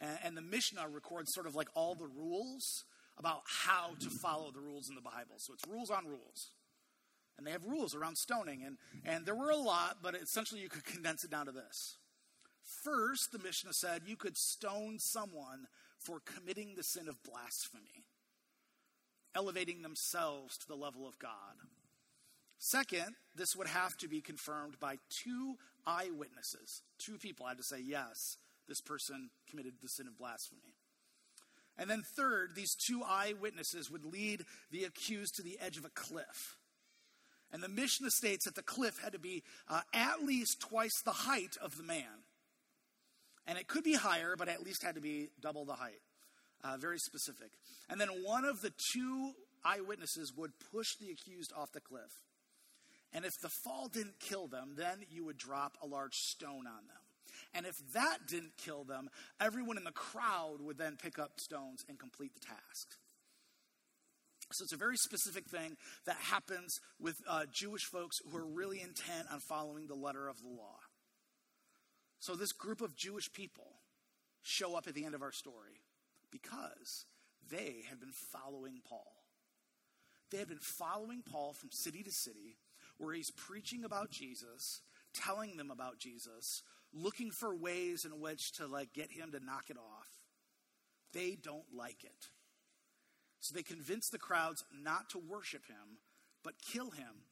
And, 0.00 0.36
the 0.36 0.42
Mishnah 0.42 0.86
records 0.88 1.34
sort 1.34 1.46
of 1.46 1.56
like 1.56 1.68
all 1.74 1.94
the 1.94 2.06
rules 2.06 2.84
about 3.18 3.42
how 3.46 3.90
to 4.00 4.10
follow 4.10 4.52
the 4.52 4.60
rules 4.60 4.88
in 4.88 4.94
the 4.94 5.00
Bible. 5.00 5.34
So 5.38 5.52
it's 5.52 5.66
rules 5.66 5.90
on 5.90 6.06
rules. 6.06 6.50
And 7.36 7.46
they 7.46 7.50
have 7.50 7.64
rules 7.64 7.94
around 7.94 8.16
stoning. 8.16 8.62
And, 8.64 8.76
and 9.04 9.26
there 9.26 9.34
were 9.34 9.50
a 9.50 9.56
lot, 9.56 9.98
but 10.02 10.14
essentially 10.14 10.60
you 10.60 10.68
could 10.68 10.84
condense 10.92 11.24
it 11.24 11.30
down 11.30 11.46
to 11.46 11.52
this. 11.52 11.96
First, 12.62 13.32
the 13.32 13.38
Mishnah 13.38 13.72
said 13.72 14.02
you 14.06 14.16
could 14.16 14.36
stone 14.36 14.98
someone 14.98 15.66
for 15.98 16.20
committing 16.20 16.74
the 16.76 16.82
sin 16.82 17.08
of 17.08 17.22
blasphemy, 17.24 18.04
elevating 19.34 19.82
themselves 19.82 20.56
to 20.58 20.68
the 20.68 20.76
level 20.76 21.08
of 21.08 21.18
God. 21.18 21.32
Second, 22.58 23.14
this 23.36 23.56
would 23.56 23.68
have 23.68 23.96
to 23.98 24.08
be 24.08 24.20
confirmed 24.20 24.78
by 24.80 24.98
two 25.08 25.56
eyewitnesses. 25.86 26.82
Two 26.98 27.16
people 27.18 27.46
had 27.46 27.56
to 27.56 27.62
say, 27.62 27.80
yes, 27.80 28.36
this 28.68 28.80
person 28.80 29.30
committed 29.48 29.74
the 29.80 29.88
sin 29.88 30.06
of 30.06 30.18
blasphemy. 30.18 30.74
And 31.78 31.88
then, 31.88 32.02
third, 32.02 32.50
these 32.54 32.74
two 32.74 33.02
eyewitnesses 33.06 33.90
would 33.90 34.04
lead 34.04 34.44
the 34.70 34.84
accused 34.84 35.36
to 35.36 35.42
the 35.42 35.58
edge 35.60 35.76
of 35.76 35.84
a 35.84 35.90
cliff. 35.90 36.58
And 37.52 37.62
the 37.62 37.68
Mishnah 37.68 38.10
states 38.10 38.44
that 38.44 38.56
the 38.56 38.62
cliff 38.62 39.00
had 39.02 39.12
to 39.12 39.18
be 39.18 39.42
uh, 39.68 39.80
at 39.94 40.22
least 40.22 40.60
twice 40.60 41.00
the 41.04 41.12
height 41.12 41.56
of 41.62 41.76
the 41.76 41.82
man. 41.82 42.24
And 43.46 43.56
it 43.56 43.68
could 43.68 43.84
be 43.84 43.94
higher, 43.94 44.34
but 44.36 44.48
at 44.48 44.62
least 44.62 44.82
had 44.82 44.96
to 44.96 45.00
be 45.00 45.30
double 45.40 45.64
the 45.64 45.74
height. 45.74 46.02
Uh, 46.62 46.76
very 46.76 46.98
specific. 46.98 47.52
And 47.88 48.00
then 48.00 48.08
one 48.22 48.44
of 48.44 48.60
the 48.60 48.72
two 48.92 49.32
eyewitnesses 49.64 50.32
would 50.36 50.52
push 50.72 50.96
the 51.00 51.10
accused 51.10 51.52
off 51.56 51.72
the 51.72 51.80
cliff. 51.80 52.20
And 53.12 53.24
if 53.24 53.40
the 53.40 53.48
fall 53.48 53.88
didn't 53.88 54.20
kill 54.20 54.48
them, 54.48 54.74
then 54.76 54.98
you 55.08 55.24
would 55.24 55.38
drop 55.38 55.78
a 55.82 55.86
large 55.86 56.14
stone 56.14 56.66
on 56.66 56.86
them. 56.86 57.07
And 57.54 57.66
if 57.66 57.76
that 57.94 58.18
didn't 58.28 58.56
kill 58.58 58.84
them, 58.84 59.08
everyone 59.40 59.78
in 59.78 59.84
the 59.84 59.90
crowd 59.90 60.58
would 60.60 60.78
then 60.78 60.96
pick 61.02 61.18
up 61.18 61.40
stones 61.40 61.84
and 61.88 61.98
complete 61.98 62.34
the 62.34 62.40
task. 62.40 62.96
So 64.52 64.62
it's 64.64 64.72
a 64.72 64.78
very 64.78 64.96
specific 64.96 65.46
thing 65.46 65.76
that 66.06 66.16
happens 66.16 66.80
with 66.98 67.20
uh, 67.28 67.44
Jewish 67.52 67.84
folks 67.84 68.18
who 68.30 68.36
are 68.36 68.46
really 68.46 68.80
intent 68.80 69.26
on 69.30 69.40
following 69.40 69.86
the 69.86 69.94
letter 69.94 70.28
of 70.28 70.40
the 70.40 70.48
law. 70.48 70.78
So 72.18 72.34
this 72.34 72.52
group 72.52 72.80
of 72.80 72.96
Jewish 72.96 73.30
people 73.32 73.80
show 74.42 74.76
up 74.76 74.86
at 74.88 74.94
the 74.94 75.04
end 75.04 75.14
of 75.14 75.22
our 75.22 75.32
story 75.32 75.82
because 76.32 77.04
they 77.50 77.84
had 77.88 78.00
been 78.00 78.12
following 78.12 78.80
Paul. 78.88 79.12
They 80.30 80.38
had 80.38 80.48
been 80.48 80.58
following 80.58 81.22
Paul 81.22 81.52
from 81.52 81.70
city 81.70 82.02
to 82.02 82.10
city 82.10 82.58
where 82.98 83.14
he's 83.14 83.30
preaching 83.30 83.84
about 83.84 84.10
Jesus, 84.10 84.82
telling 85.14 85.56
them 85.56 85.70
about 85.70 85.98
Jesus, 85.98 86.62
looking 86.92 87.30
for 87.30 87.54
ways 87.54 88.04
in 88.04 88.20
which 88.20 88.52
to 88.58 88.66
like 88.66 88.92
get 88.92 89.10
him 89.10 89.32
to 89.32 89.44
knock 89.44 89.64
it 89.68 89.76
off. 89.76 90.08
They 91.12 91.36
don't 91.42 91.74
like 91.74 92.04
it. 92.04 92.26
So 93.40 93.54
they 93.54 93.62
convince 93.62 94.08
the 94.10 94.18
crowds 94.18 94.64
not 94.82 95.10
to 95.10 95.18
worship 95.18 95.66
him, 95.66 95.98
but 96.42 96.54
kill 96.72 96.90
him. 96.90 97.24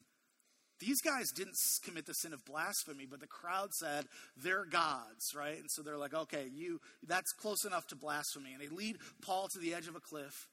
These 0.79 1.01
guys 1.01 1.31
didn't 1.31 1.55
commit 1.83 2.05
the 2.05 2.13
sin 2.13 2.33
of 2.33 2.45
blasphemy, 2.45 3.07
but 3.09 3.19
the 3.19 3.27
crowd 3.27 3.73
said 3.73 4.05
they're 4.35 4.65
gods, 4.65 5.33
right? 5.35 5.57
And 5.57 5.71
so 5.71 5.81
they're 5.81 5.97
like, 5.97 6.13
okay, 6.13 6.45
you 6.53 6.79
that's 7.05 7.31
close 7.33 7.65
enough 7.65 7.87
to 7.87 7.95
blasphemy. 7.95 8.53
And 8.53 8.61
they 8.61 8.73
lead 8.73 8.97
Paul 9.23 9.47
to 9.53 9.59
the 9.59 9.73
edge 9.73 9.87
of 9.87 9.95
a 9.95 9.99
cliff. 9.99 10.47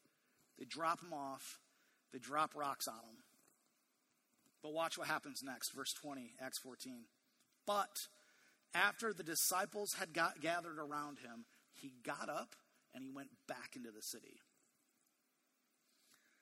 They 0.58 0.64
drop 0.64 1.02
him 1.02 1.12
off. 1.12 1.58
They 2.12 2.18
drop 2.18 2.52
rocks 2.54 2.88
on 2.88 2.94
him. 2.94 3.16
But 4.62 4.72
watch 4.72 4.96
what 4.96 5.08
happens 5.08 5.42
next, 5.44 5.74
verse 5.74 5.92
20, 5.92 6.32
Acts 6.40 6.58
14. 6.60 7.04
But 7.66 8.08
after 8.74 9.12
the 9.12 9.22
disciples 9.22 9.94
had 9.94 10.12
got 10.12 10.40
gathered 10.40 10.78
around 10.78 11.18
him, 11.18 11.44
he 11.72 11.92
got 12.02 12.28
up 12.28 12.54
and 12.94 13.02
he 13.02 13.10
went 13.10 13.30
back 13.46 13.76
into 13.76 13.90
the 13.90 14.02
city. 14.02 14.40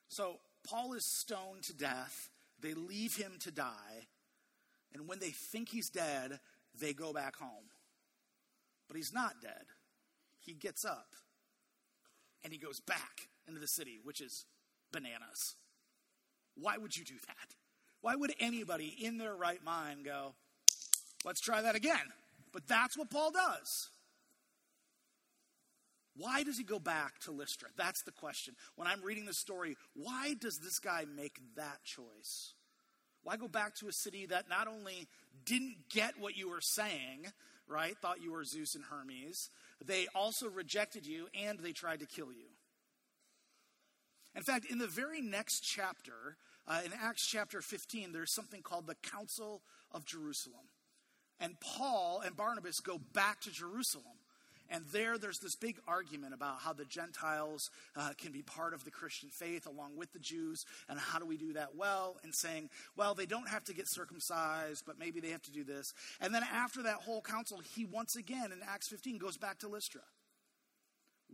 So 0.09 0.37
Paul 0.67 0.95
is 0.95 1.05
stoned 1.05 1.63
to 1.65 1.75
death. 1.75 2.31
They 2.61 2.75
leave 2.75 3.17
him 3.17 3.33
to 3.41 3.51
die. 3.51 4.07
And 4.95 5.09
when 5.09 5.19
they 5.19 5.31
think 5.31 5.71
he's 5.71 5.89
dead, 5.89 6.39
they 6.79 6.93
go 6.93 7.13
back 7.13 7.37
home. 7.37 7.71
But 8.89 8.97
he's 8.97 9.13
not 9.13 9.41
dead. 9.43 9.65
He 10.39 10.53
gets 10.53 10.85
up 10.85 11.15
and 12.45 12.53
he 12.53 12.59
goes 12.59 12.81
back 12.81 13.29
into 13.47 13.61
the 13.61 13.69
city, 13.69 14.01
which 14.03 14.21
is 14.21 14.45
bananas. 14.93 15.55
Why 16.57 16.77
would 16.77 16.97
you 16.97 17.05
do 17.05 17.15
that? 17.27 17.55
Why 18.01 18.17
would 18.17 18.35
anybody 18.41 18.95
in 19.01 19.19
their 19.19 19.35
right 19.35 19.63
mind 19.65 20.05
go, 20.05 20.35
let's 21.25 21.41
try 21.41 21.63
that 21.63 21.77
again? 21.77 22.13
But 22.53 22.67
that's 22.69 22.97
what 22.97 23.11
Paul 23.11 23.31
does. 23.31 23.91
Why 26.15 26.43
does 26.43 26.59
he 26.59 26.65
go 26.65 26.79
back 26.79 27.19
to 27.21 27.31
Lystra? 27.31 27.69
That's 27.77 28.03
the 28.03 28.13
question. 28.13 28.55
When 28.77 28.87
I'm 28.87 29.03
reading 29.03 29.25
the 29.25 29.33
story, 29.33 29.77
why 29.95 30.35
does 30.39 30.59
this 30.59 30.79
guy 30.79 31.07
make 31.17 31.41
that 31.57 31.83
choice? 31.85 32.55
Why 33.23 33.37
go 33.37 33.49
back 33.49 33.75
to 33.77 33.89
a 33.89 33.93
city 33.93 34.27
that 34.27 34.49
not 34.49 34.69
only 34.69 35.09
didn't 35.45 35.89
get 35.89 36.19
what 36.19 36.37
you 36.37 36.51
were 36.51 36.61
saying, 36.61 37.27
right? 37.67 37.97
Thought 37.97 38.21
you 38.21 38.33
were 38.33 38.45
Zeus 38.45 38.75
and 38.75 38.85
Hermes, 38.85 39.49
they 39.85 40.07
also 40.15 40.49
rejected 40.49 41.07
you 41.07 41.29
and 41.41 41.59
they 41.59 41.73
tried 41.73 42.01
to 42.01 42.07
kill 42.07 42.33
you. 42.33 42.49
In 44.35 44.43
fact, 44.43 44.67
in 44.67 44.79
the 44.79 44.87
very 44.87 45.21
next 45.21 45.61
chapter, 45.61 46.37
uh, 46.67 46.81
in 46.85 46.93
Acts 46.93 47.27
chapter 47.27 47.61
15, 47.61 48.13
there's 48.13 48.33
something 48.33 48.63
called 48.63 48.87
the 48.87 48.95
Council 48.97 49.63
of 49.93 50.05
Jerusalem. 50.05 50.67
And 51.43 51.59
Paul 51.61 52.23
and 52.25 52.37
Barnabas 52.37 52.79
go 52.81 53.01
back 53.13 53.41
to 53.43 53.51
Jerusalem. 53.51 54.07
And 54.71 54.85
there, 54.91 55.19
there's 55.19 55.41
this 55.41 55.57
big 55.57 55.77
argument 55.87 56.33
about 56.33 56.61
how 56.61 56.73
the 56.73 56.87
Gentiles 56.87 57.69
uh, 57.95 58.13
can 58.17 58.33
be 58.33 58.41
part 58.41 58.73
of 58.73 58.85
the 58.85 58.91
Christian 58.91 59.29
faith 59.29 59.67
along 59.67 59.99
with 59.99 60.15
the 60.15 60.19
Jews, 60.19 60.65
and 60.89 60.99
how 60.99 61.19
do 61.19 61.27
we 61.27 61.37
do 61.37 61.53
that 61.53 61.77
well, 61.77 62.17
and 62.23 62.35
saying, 62.35 62.71
well, 62.97 63.15
they 63.15 63.27
don't 63.27 63.49
have 63.49 63.65
to 63.65 63.75
get 63.75 63.87
circumcised, 63.87 64.85
but 64.87 64.99
maybe 64.99 65.21
they 65.21 65.29
have 65.29 65.43
to 65.43 65.53
do 65.53 65.63
this. 65.63 65.93
And 66.23 66.35
then 66.35 66.43
after 66.51 66.85
that 66.85 66.97
whole 66.97 67.21
council, 67.21 67.61
he 67.75 67.85
once 67.85 68.17
again, 68.17 68.51
in 68.51 68.61
Acts 68.67 68.89
15, 68.89 69.19
goes 69.19 69.37
back 69.37 69.59
to 69.59 69.69
Lystra. 69.69 70.03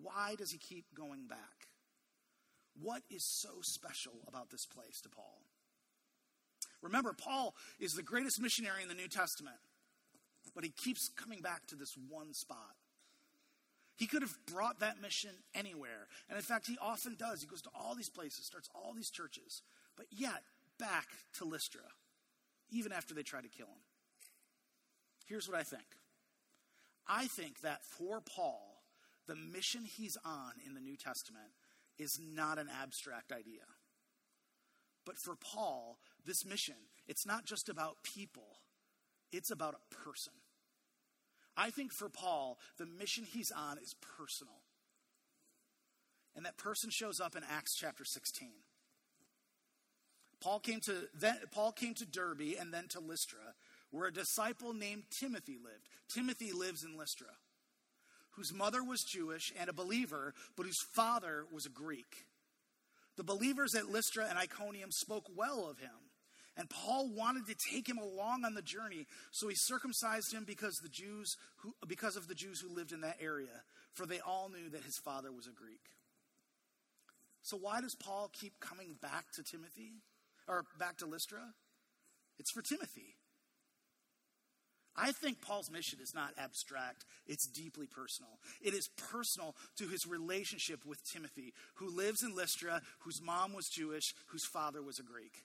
Why 0.03 0.35
does 0.37 0.51
he 0.51 0.59
keep 0.59 0.87
going 0.97 1.27
back? 1.29 1.69
What 2.81 3.03
is 3.09 3.23
so 3.23 3.61
special 3.61 4.15
about 4.27 4.51
this 4.51 4.67
place 4.67 5.01
to 5.03 5.09
Paul? 5.09 5.43
Remember, 6.83 7.13
Paul 7.13 7.55
is 7.79 7.95
the 7.95 8.03
greatest 8.03 8.41
missionary 8.41 8.83
in 8.83 8.89
the 8.89 8.95
New 8.95 9.09
Testament, 9.09 9.57
but 10.59 10.65
he 10.65 10.73
keeps 10.73 11.09
coming 11.11 11.41
back 11.41 11.69
to 11.69 11.77
this 11.77 11.97
one 12.09 12.35
spot. 12.35 12.75
He 13.97 14.09
could 14.09 14.23
have 14.23 14.37
brought 14.45 14.81
that 14.81 15.01
mission 15.01 15.31
anywhere. 15.55 16.09
And 16.29 16.37
in 16.37 16.43
fact, 16.43 16.67
he 16.67 16.77
often 16.83 17.15
does. 17.17 17.41
He 17.41 17.47
goes 17.47 17.63
to 17.63 17.71
all 17.77 17.95
these 17.95 18.09
places, 18.09 18.47
starts 18.47 18.69
all 18.75 18.93
these 18.93 19.09
churches, 19.09 19.63
but 19.97 20.07
yet 20.11 20.43
back 20.77 21.07
to 21.35 21.45
Lystra, 21.45 21.83
even 22.73 22.91
after 22.91 23.15
they 23.15 23.23
try 23.23 23.41
to 23.41 23.47
kill 23.47 23.69
him. 23.69 23.83
Here's 25.29 25.49
what 25.49 25.57
I 25.57 25.63
think 25.63 25.85
I 27.07 27.29
think 27.29 27.61
that 27.61 27.85
for 27.85 28.21
Paul, 28.21 28.83
the 29.29 29.37
mission 29.37 29.85
he's 29.85 30.19
on 30.25 30.55
in 30.67 30.75
the 30.75 30.81
New 30.81 30.97
Testament 30.97 31.53
is 32.01 32.19
not 32.21 32.59
an 32.59 32.67
abstract 32.83 33.31
idea. 33.31 33.63
But 35.07 35.19
for 35.19 35.37
Paul, 35.37 36.01
this 36.27 36.45
mission, 36.45 36.75
it's 37.07 37.25
not 37.25 37.45
just 37.45 37.69
about 37.69 38.03
people, 38.03 38.59
it's 39.31 39.53
about 39.53 39.77
a 39.77 39.95
person. 39.95 40.33
I 41.59 41.71
think 41.71 41.93
for 41.93 42.09
Paul, 42.09 42.57
the 42.79 42.87
mission 42.87 43.25
he's 43.25 43.51
on 43.51 43.79
is 43.79 43.97
personal. 44.17 44.63
And 46.37 46.47
that 46.47 46.57
person 46.57 46.89
shows 46.93 47.19
up 47.19 47.35
in 47.35 47.43
Acts 47.51 47.75
chapter 47.77 48.05
16. 48.05 48.49
Paul 50.41 50.61
came 50.61 50.79
to 50.87 51.09
then, 51.19 51.35
Paul 51.51 51.73
came 51.73 51.95
to 51.95 52.07
Derbe 52.07 52.55
and 52.61 52.73
then 52.73 52.87
to 52.91 53.01
Lystra, 53.01 53.55
where 53.91 54.07
a 54.07 54.13
disciple 54.13 54.73
named 54.73 55.03
Timothy 55.19 55.57
lived. 55.57 55.89
Timothy 56.15 56.53
lives 56.53 56.85
in 56.85 56.97
Lystra, 56.97 57.35
whose 58.37 58.55
mother 58.55 58.85
was 58.85 59.03
Jewish 59.03 59.53
and 59.59 59.69
a 59.69 59.73
believer, 59.73 60.35
but 60.57 60.65
whose 60.65 60.87
father 60.95 61.45
was 61.53 61.67
a 61.67 61.71
Greek. 61.71 62.27
The 63.17 63.25
believers 63.25 63.75
at 63.75 63.91
Lystra 63.91 64.27
and 64.29 64.39
Iconium 64.39 64.93
spoke 64.93 65.27
well 65.35 65.69
of 65.69 65.81
him 65.81 66.08
and 66.59 66.69
Paul 66.69 67.09
wanted 67.15 67.47
to 67.47 67.55
take 67.55 67.89
him 67.89 67.99
along 67.99 68.45
on 68.45 68.55
the 68.55 68.63
journey, 68.63 69.07
so 69.31 69.47
he 69.47 69.55
circumcised 69.55 70.35
him 70.35 70.45
because 70.45 70.79
the 70.79 70.89
Jews 70.89 71.37
who, 71.59 71.73
because 71.87 72.17
of 72.17 72.27
the 72.27 72.35
Jews 72.35 72.61
who 72.61 72.75
lived 72.75 72.91
in 72.91 73.03
that 73.03 73.19
area, 73.21 73.63
for 73.95 74.05
they 74.05 74.19
all 74.19 74.49
knew 74.49 74.69
that 74.71 74.83
his 74.83 74.99
father 74.99 75.31
was 75.31 75.47
a 75.47 75.53
Greek. 75.53 75.81
So 77.43 77.57
why 77.57 77.81
does 77.81 77.95
Paul 77.95 78.29
keep 78.33 78.59
coming 78.59 78.97
back 79.01 79.31
to 79.37 79.45
Timothy 79.45 80.03
or 80.49 80.65
back 80.81 80.99
to 80.99 81.07
Lystra? 81.07 81.55
It's 82.41 82.51
for 82.51 82.61
Timothy. 82.61 83.15
I 84.97 85.13
think 85.13 85.41
Paul's 85.41 85.71
mission 85.71 86.01
is 86.03 86.13
not 86.13 86.35
abstract, 86.37 87.05
it's 87.29 87.47
deeply 87.47 87.87
personal. 87.87 88.41
It 88.61 88.75
is 88.75 88.91
personal 89.13 89.55
to 89.77 89.87
his 89.87 90.09
relationship 90.09 90.85
with 90.85 91.09
Timothy, 91.09 91.55
who 91.77 91.97
lives 91.97 92.25
in 92.25 92.35
Lystra, 92.35 92.83
whose 93.01 93.23
mom 93.23 93.53
was 93.53 93.69
Jewish, 93.69 94.13
whose 94.27 94.45
father 94.45 94.83
was 94.83 94.99
a 94.99 95.05
Greek 95.05 95.45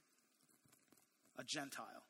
a 1.37 1.43
Gentile. 1.43 2.03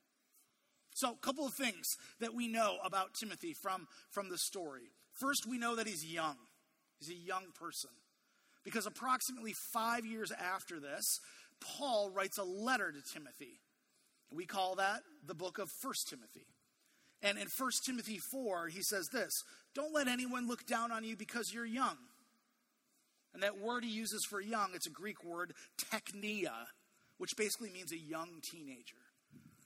So, 0.95 1.11
a 1.11 1.25
couple 1.25 1.45
of 1.45 1.53
things 1.53 1.97
that 2.19 2.35
we 2.35 2.47
know 2.47 2.77
about 2.83 3.15
Timothy 3.15 3.53
from, 3.53 3.87
from 4.11 4.29
the 4.29 4.37
story. 4.37 4.91
First, 5.13 5.47
we 5.49 5.57
know 5.57 5.75
that 5.75 5.87
he's 5.87 6.05
young. 6.05 6.35
He's 6.99 7.09
a 7.09 7.19
young 7.19 7.45
person. 7.59 7.89
Because 8.63 8.85
approximately 8.85 9.53
five 9.73 10.05
years 10.05 10.31
after 10.31 10.79
this, 10.79 11.19
Paul 11.59 12.11
writes 12.11 12.37
a 12.37 12.43
letter 12.43 12.91
to 12.91 13.13
Timothy. 13.13 13.59
We 14.31 14.45
call 14.45 14.75
that 14.75 15.01
the 15.25 15.35
book 15.35 15.57
of 15.57 15.69
First 15.81 16.07
Timothy. 16.09 16.47
And 17.21 17.37
in 17.37 17.47
1 17.47 17.71
Timothy 17.85 18.17
4, 18.17 18.67
he 18.67 18.81
says 18.81 19.07
this 19.11 19.43
Don't 19.73 19.93
let 19.93 20.07
anyone 20.07 20.47
look 20.47 20.65
down 20.65 20.91
on 20.91 21.03
you 21.03 21.15
because 21.15 21.53
you're 21.53 21.65
young. 21.65 21.97
And 23.33 23.41
that 23.41 23.59
word 23.59 23.83
he 23.83 23.89
uses 23.89 24.25
for 24.29 24.39
young, 24.39 24.71
it's 24.75 24.85
a 24.85 24.91
Greek 24.91 25.23
word, 25.23 25.53
teknia, 25.91 26.53
which 27.17 27.35
basically 27.35 27.71
means 27.71 27.91
a 27.91 27.97
young 27.97 28.41
teenager. 28.43 29.02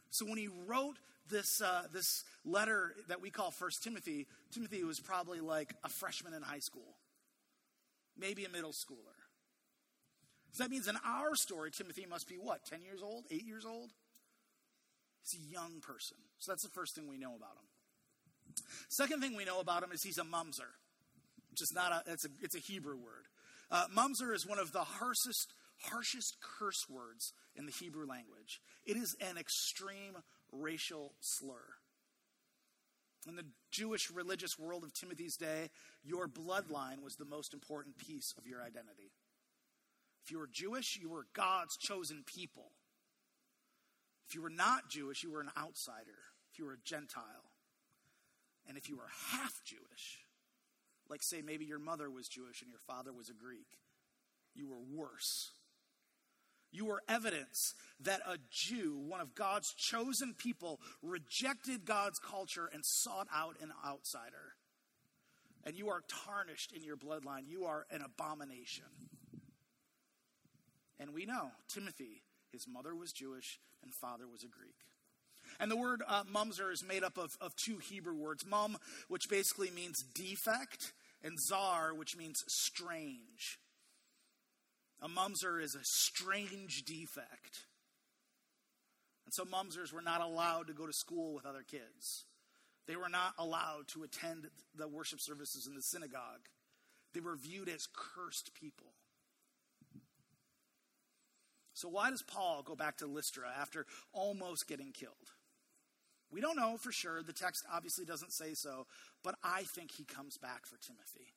So 0.09 0.25
when 0.25 0.37
he 0.37 0.49
wrote 0.67 0.97
this, 1.29 1.61
uh, 1.61 1.83
this 1.93 2.23
letter 2.45 2.93
that 3.07 3.21
we 3.21 3.29
call 3.29 3.51
First 3.51 3.83
Timothy, 3.83 4.27
Timothy 4.51 4.83
was 4.83 4.99
probably 4.99 5.39
like 5.39 5.73
a 5.83 5.89
freshman 5.89 6.33
in 6.33 6.41
high 6.41 6.59
school, 6.59 6.95
maybe 8.17 8.45
a 8.45 8.49
middle 8.49 8.71
schooler. 8.71 9.17
So 10.53 10.63
that 10.63 10.71
means 10.71 10.87
in 10.87 10.95
our 11.05 11.35
story, 11.35 11.71
Timothy 11.71 12.05
must 12.09 12.27
be 12.27 12.35
what, 12.35 12.65
10 12.65 12.81
years 12.81 13.01
old, 13.03 13.25
8 13.29 13.45
years 13.45 13.65
old? 13.65 13.91
He's 15.21 15.39
a 15.39 15.51
young 15.51 15.81
person. 15.81 16.17
So 16.39 16.51
that's 16.51 16.63
the 16.63 16.69
first 16.69 16.95
thing 16.95 17.07
we 17.07 17.17
know 17.17 17.35
about 17.35 17.51
him. 17.51 18.63
Second 18.89 19.21
thing 19.21 19.35
we 19.35 19.45
know 19.45 19.59
about 19.59 19.83
him 19.83 19.91
is 19.91 20.01
he's 20.01 20.17
a 20.17 20.23
mumser, 20.23 20.71
which 21.51 21.61
is 21.61 21.73
not 21.75 21.91
a, 21.91 22.11
it's 22.11 22.25
a, 22.25 22.29
it's 22.41 22.55
a 22.55 22.59
Hebrew 22.59 22.95
word. 22.95 23.27
Uh, 23.69 23.85
mumser 23.95 24.33
is 24.33 24.47
one 24.47 24.59
of 24.59 24.71
the 24.71 24.83
harshest, 24.83 25.53
harshest 25.83 26.37
curse 26.41 26.85
words 26.89 27.33
in 27.55 27.65
the 27.65 27.71
Hebrew 27.71 28.05
language. 28.05 28.61
It 28.85 28.97
is 28.97 29.15
an 29.21 29.37
extreme 29.37 30.17
racial 30.51 31.13
slur. 31.19 31.63
In 33.27 33.35
the 33.35 33.45
Jewish 33.71 34.09
religious 34.09 34.57
world 34.57 34.83
of 34.83 34.93
Timothy's 34.93 35.35
day, 35.35 35.69
your 36.03 36.27
bloodline 36.27 37.01
was 37.03 37.15
the 37.15 37.25
most 37.25 37.53
important 37.53 37.97
piece 37.97 38.33
of 38.37 38.47
your 38.47 38.61
identity. 38.61 39.11
If 40.23 40.31
you 40.31 40.39
were 40.39 40.49
Jewish, 40.51 40.97
you 41.01 41.09
were 41.09 41.27
God's 41.33 41.77
chosen 41.77 42.23
people. 42.25 42.71
If 44.27 44.35
you 44.35 44.41
were 44.41 44.49
not 44.49 44.89
Jewish, 44.89 45.23
you 45.23 45.31
were 45.31 45.41
an 45.41 45.51
outsider. 45.57 46.19
If 46.51 46.59
you 46.59 46.65
were 46.65 46.73
a 46.73 46.83
Gentile. 46.83 47.51
And 48.67 48.77
if 48.77 48.89
you 48.89 48.97
were 48.97 49.09
half 49.31 49.61
Jewish, 49.63 50.19
like 51.09 51.23
say 51.23 51.41
maybe 51.41 51.65
your 51.65 51.79
mother 51.79 52.09
was 52.09 52.27
Jewish 52.27 52.61
and 52.61 52.69
your 52.69 52.81
father 52.85 53.13
was 53.13 53.29
a 53.29 53.33
Greek, 53.33 53.67
you 54.53 54.67
were 54.67 54.81
worse. 54.93 55.51
You 56.71 56.89
are 56.91 57.01
evidence 57.07 57.73
that 58.01 58.21
a 58.27 58.37
Jew, 58.51 58.97
one 59.07 59.21
of 59.21 59.35
God's 59.35 59.73
chosen 59.73 60.33
people, 60.37 60.79
rejected 61.01 61.85
God's 61.85 62.19
culture 62.19 62.69
and 62.71 62.83
sought 62.85 63.27
out 63.33 63.55
an 63.61 63.71
outsider. 63.85 64.55
And 65.63 65.75
you 65.75 65.89
are 65.89 66.03
tarnished 66.25 66.71
in 66.71 66.83
your 66.83 66.97
bloodline. 66.97 67.47
You 67.47 67.65
are 67.65 67.85
an 67.91 68.01
abomination. 68.01 68.85
And 70.99 71.13
we 71.13 71.25
know 71.25 71.51
Timothy, 71.67 72.23
his 72.51 72.67
mother 72.67 72.95
was 72.95 73.11
Jewish 73.11 73.59
and 73.83 73.93
father 73.93 74.27
was 74.27 74.43
a 74.43 74.47
Greek. 74.47 74.75
And 75.59 75.71
the 75.71 75.77
word 75.77 76.03
uh, 76.07 76.23
mumser 76.23 76.71
is 76.71 76.83
made 76.83 77.03
up 77.03 77.17
of, 77.17 77.31
of 77.39 77.55
two 77.55 77.77
Hebrew 77.77 78.15
words 78.15 78.45
mum, 78.45 78.77
which 79.07 79.29
basically 79.29 79.71
means 79.71 80.03
defect, 80.13 80.93
and 81.23 81.37
zar, 81.39 81.93
which 81.93 82.15
means 82.15 82.43
strange. 82.47 83.59
A 85.01 85.07
mumser 85.07 85.61
is 85.61 85.75
a 85.75 85.83
strange 85.83 86.83
defect. 86.83 87.65
And 89.25 89.33
so 89.33 89.43
mumsers 89.43 89.93
were 89.93 90.01
not 90.01 90.21
allowed 90.21 90.67
to 90.67 90.73
go 90.73 90.87
to 90.87 90.93
school 90.93 91.35
with 91.35 91.45
other 91.45 91.63
kids. 91.69 92.25
They 92.87 92.95
were 92.95 93.09
not 93.09 93.33
allowed 93.37 93.89
to 93.89 94.03
attend 94.03 94.47
the 94.75 94.87
worship 94.87 95.19
services 95.21 95.67
in 95.67 95.75
the 95.75 95.81
synagogue. 95.81 96.47
They 97.13 97.19
were 97.19 97.35
viewed 97.35 97.69
as 97.69 97.87
cursed 97.93 98.51
people. 98.59 98.87
So, 101.73 101.89
why 101.89 102.09
does 102.09 102.23
Paul 102.23 102.63
go 102.65 102.75
back 102.75 102.97
to 102.97 103.05
Lystra 103.05 103.49
after 103.59 103.85
almost 104.11 104.67
getting 104.67 104.91
killed? 104.93 105.13
We 106.31 106.41
don't 106.41 106.57
know 106.57 106.77
for 106.77 106.91
sure. 106.91 107.21
The 107.21 107.33
text 107.33 107.63
obviously 107.71 108.05
doesn't 108.05 108.33
say 108.33 108.53
so, 108.53 108.87
but 109.23 109.35
I 109.43 109.63
think 109.75 109.91
he 109.91 110.03
comes 110.03 110.37
back 110.37 110.65
for 110.65 110.77
Timothy. 110.77 111.33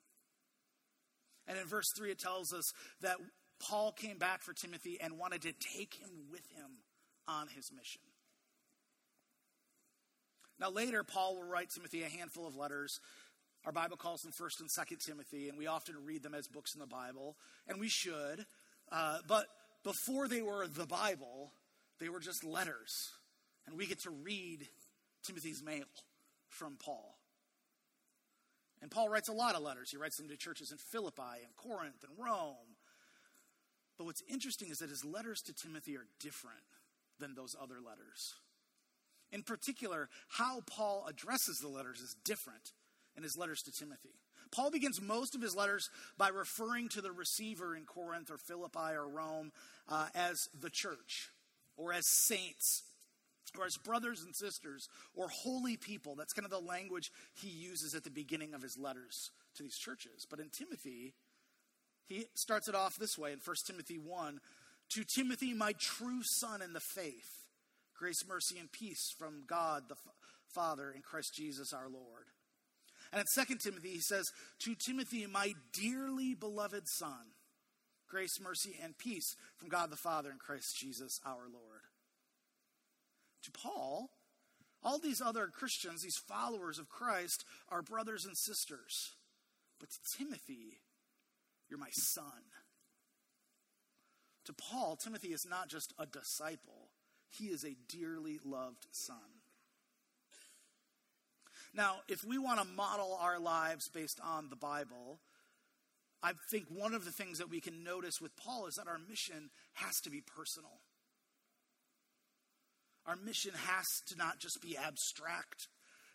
And 1.47 1.59
in 1.59 1.67
verse 1.67 1.91
3, 1.97 2.13
it 2.13 2.19
tells 2.19 2.53
us 2.53 2.73
that 3.01 3.17
Paul 3.61 3.93
came 3.93 4.19
back 4.19 4.43
for 4.43 4.53
Timothy 4.53 4.99
and 5.01 5.19
wanted 5.19 5.43
to 5.43 5.53
take 5.53 5.95
him 5.95 6.11
with 6.31 6.47
him 6.57 6.71
on 7.29 7.49
his 7.49 7.71
mission. 7.71 8.01
Now, 10.59 10.71
later, 10.71 11.05
Paul 11.05 11.37
will 11.37 11.45
write 11.45 11.71
Timothy 11.71 12.03
a 12.03 12.09
handful 12.09 12.47
of 12.47 12.57
letters. 12.57 13.01
Our 13.65 13.73
Bible 13.73 13.97
calls 13.97 14.23
them 14.23 14.33
1st 14.33 14.61
and 14.61 14.69
2nd 14.69 15.05
Timothy, 15.05 15.49
and 15.49 15.57
we 15.57 15.67
often 15.67 15.95
read 16.05 16.23
them 16.23 16.35
as 16.35 16.49
books 16.49 16.75
in 16.75 16.81
the 16.81 16.87
Bible, 16.87 17.37
and 17.69 17.79
we 17.79 17.89
should. 17.89 18.45
Uh, 18.91 19.19
but 19.27 19.47
before 19.85 20.29
they 20.29 20.43
were 20.43 20.67
the 20.67 20.87
Bible, 20.87 21.53
they 21.99 22.09
were 22.09 22.21
just 22.21 22.45
letters. 22.45 23.11
And 23.67 23.77
we 23.77 23.87
get 23.87 24.01
to 24.01 24.11
read 24.11 24.67
Timothy's 25.23 25.63
mail 25.63 25.85
from 26.49 26.77
Paul. 26.77 27.17
And 28.83 28.91
Paul 28.91 29.09
writes 29.09 29.29
a 29.29 29.33
lot 29.33 29.55
of 29.55 29.63
letters. 29.63 29.91
He 29.91 29.99
writes 29.99 30.17
them 30.17 30.29
to 30.29 30.37
churches 30.37 30.73
in 30.73 30.79
Philippi 30.79 31.43
and 31.45 31.55
Corinth 31.57 32.03
and 32.03 32.13
Rome. 32.19 32.70
But 34.01 34.07
what's 34.07 34.23
interesting 34.31 34.71
is 34.71 34.79
that 34.79 34.89
his 34.89 35.05
letters 35.05 35.43
to 35.43 35.53
Timothy 35.53 35.95
are 35.95 36.07
different 36.21 36.63
than 37.19 37.35
those 37.35 37.55
other 37.61 37.83
letters. 37.87 38.33
In 39.31 39.43
particular, 39.43 40.09
how 40.31 40.63
Paul 40.63 41.05
addresses 41.07 41.59
the 41.59 41.69
letters 41.69 42.01
is 42.01 42.17
different 42.25 42.73
in 43.15 43.23
his 43.23 43.37
letters 43.37 43.61
to 43.65 43.71
Timothy. 43.71 44.15
Paul 44.53 44.71
begins 44.71 45.03
most 45.03 45.35
of 45.35 45.43
his 45.43 45.55
letters 45.55 45.91
by 46.17 46.29
referring 46.29 46.89
to 46.89 47.03
the 47.03 47.13
receiver 47.13 47.77
in 47.77 47.85
Corinth 47.85 48.31
or 48.31 48.39
Philippi 48.39 48.95
or 48.95 49.07
Rome 49.07 49.53
uh, 49.87 50.07
as 50.15 50.49
the 50.59 50.71
church 50.71 51.29
or 51.77 51.93
as 51.93 52.07
saints 52.07 52.85
or 53.59 53.67
as 53.67 53.77
brothers 53.77 54.23
and 54.23 54.35
sisters 54.35 54.89
or 55.15 55.29
holy 55.29 55.77
people. 55.77 56.15
That's 56.15 56.33
kind 56.33 56.47
of 56.47 56.51
the 56.51 56.59
language 56.59 57.13
he 57.35 57.51
uses 57.51 57.95
at 57.95 58.05
the 58.05 58.11
beginning 58.11 58.55
of 58.55 58.63
his 58.63 58.79
letters 58.79 59.31
to 59.57 59.63
these 59.63 59.77
churches. 59.77 60.27
But 60.29 60.41
in 60.41 60.49
Timothy, 60.49 61.13
he 62.11 62.27
starts 62.35 62.67
it 62.67 62.75
off 62.75 62.97
this 62.97 63.17
way 63.17 63.33
in 63.33 63.39
1 63.39 63.57
Timothy 63.67 63.97
1 63.97 64.41
To 64.95 65.05
Timothy, 65.05 65.55
my 65.55 65.73
true 65.79 66.23
son 66.25 66.61
in 66.61 66.73
the 66.73 66.81
faith, 66.81 67.47
grace, 67.97 68.25
mercy, 68.29 68.59
and 68.59 68.71
peace 68.73 69.15
from 69.17 69.45
God 69.47 69.85
the 69.89 69.95
Father 70.53 70.91
and 70.91 71.05
Christ 71.05 71.35
Jesus 71.37 71.73
our 71.73 71.89
Lord. 71.89 72.27
And 73.13 73.21
in 73.21 73.45
2 73.45 73.55
Timothy, 73.63 73.91
he 73.91 74.01
says, 74.01 74.27
To 74.65 74.75
Timothy, 74.75 75.25
my 75.27 75.55
dearly 75.73 76.35
beloved 76.35 76.89
son, 76.99 77.35
grace, 78.09 78.41
mercy, 78.43 78.77
and 78.83 78.99
peace 78.99 79.37
from 79.57 79.69
God 79.69 79.91
the 79.91 79.97
Father 79.97 80.31
and 80.31 80.41
Christ 80.41 80.77
Jesus 80.81 81.21
our 81.25 81.47
Lord. 81.53 81.83
To 83.45 83.53
Paul, 83.53 84.11
all 84.83 84.99
these 84.99 85.23
other 85.25 85.47
Christians, 85.47 86.03
these 86.03 86.21
followers 86.29 86.81
of 86.81 86.89
Christ, 86.89 87.45
are 87.69 87.83
brothers 87.83 88.25
and 88.25 88.37
sisters. 88.37 89.13
But 89.79 89.91
to 89.91 90.19
Timothy, 90.19 90.81
you're 91.71 91.79
my 91.79 91.91
son. 91.93 92.25
To 94.47 94.53
Paul, 94.53 94.97
Timothy 94.97 95.29
is 95.29 95.47
not 95.49 95.69
just 95.69 95.93
a 95.99 96.07
disciple, 96.07 96.91
he 97.29 97.47
is 97.47 97.65
a 97.65 97.77
dearly 97.89 98.39
loved 98.45 98.87
son. 98.91 99.17
Now, 101.73 101.97
if 102.09 102.25
we 102.25 102.37
want 102.37 102.59
to 102.61 102.67
model 102.67 103.17
our 103.21 103.39
lives 103.39 103.89
based 103.89 104.19
on 104.25 104.49
the 104.49 104.57
Bible, 104.57 105.21
I 106.23 106.33
think 106.51 106.67
one 106.69 106.95
of 106.95 107.05
the 107.05 107.13
things 107.13 107.39
that 107.39 107.49
we 107.49 107.61
can 107.61 107.85
notice 107.85 108.21
with 108.21 108.37
Paul 108.37 108.67
is 108.67 108.75
that 108.75 108.89
our 108.89 108.99
mission 108.99 109.51
has 109.75 110.01
to 110.01 110.11
be 110.11 110.21
personal. 110.21 110.81
Our 113.07 113.17
mission 113.17 113.53
has 113.55 113.87
to 114.09 114.17
not 114.17 114.39
just 114.41 114.61
be 114.61 114.77
abstract, 114.77 115.69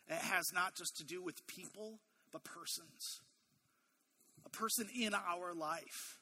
it 0.07 0.17
has 0.17 0.45
not 0.53 0.75
just 0.75 0.97
to 0.97 1.03
do 1.03 1.23
with 1.23 1.47
people, 1.47 1.99
but 2.31 2.43
persons. 2.43 3.21
Person 4.57 4.87
in 4.97 5.13
our 5.13 5.53
life. 5.53 6.17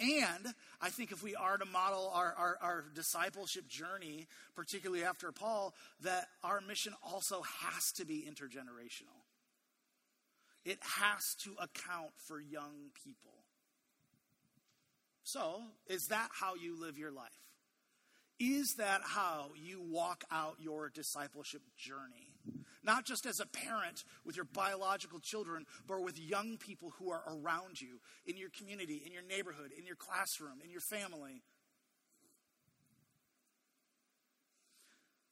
And 0.00 0.46
I 0.80 0.90
think 0.90 1.10
if 1.10 1.22
we 1.24 1.34
are 1.34 1.58
to 1.58 1.64
model 1.64 2.10
our, 2.14 2.34
our, 2.38 2.58
our, 2.62 2.84
discipleship 2.94 3.66
journey, 3.66 4.28
particularly 4.54 5.02
after 5.02 5.32
Paul, 5.32 5.74
that 6.02 6.28
our 6.44 6.60
mission 6.60 6.94
also 7.02 7.42
has 7.42 7.90
to 7.92 8.04
be 8.04 8.24
intergenerational. 8.28 9.18
It 10.64 10.78
has 10.82 11.34
to 11.42 11.50
account 11.60 12.10
for 12.16 12.40
young 12.40 12.90
people. 13.04 13.32
So, 15.24 15.62
is 15.88 16.06
that 16.08 16.28
how 16.32 16.54
you 16.54 16.80
live 16.80 16.96
your 16.96 17.10
life? 17.10 17.26
Is 18.38 18.74
that 18.74 19.00
how 19.02 19.50
you 19.56 19.82
walk 19.82 20.24
out 20.30 20.56
your 20.60 20.90
discipleship 20.90 21.62
journey? 21.76 22.27
Not 22.82 23.04
just 23.04 23.26
as 23.26 23.40
a 23.40 23.46
parent 23.46 24.04
with 24.24 24.36
your 24.36 24.46
biological 24.46 25.20
children, 25.20 25.66
but 25.86 26.02
with 26.02 26.18
young 26.18 26.56
people 26.56 26.92
who 26.98 27.10
are 27.10 27.22
around 27.26 27.80
you 27.80 28.00
in 28.24 28.36
your 28.36 28.50
community, 28.50 29.02
in 29.04 29.12
your 29.12 29.22
neighborhood, 29.22 29.72
in 29.76 29.84
your 29.84 29.96
classroom, 29.96 30.60
in 30.64 30.70
your 30.70 30.80
family. 30.80 31.42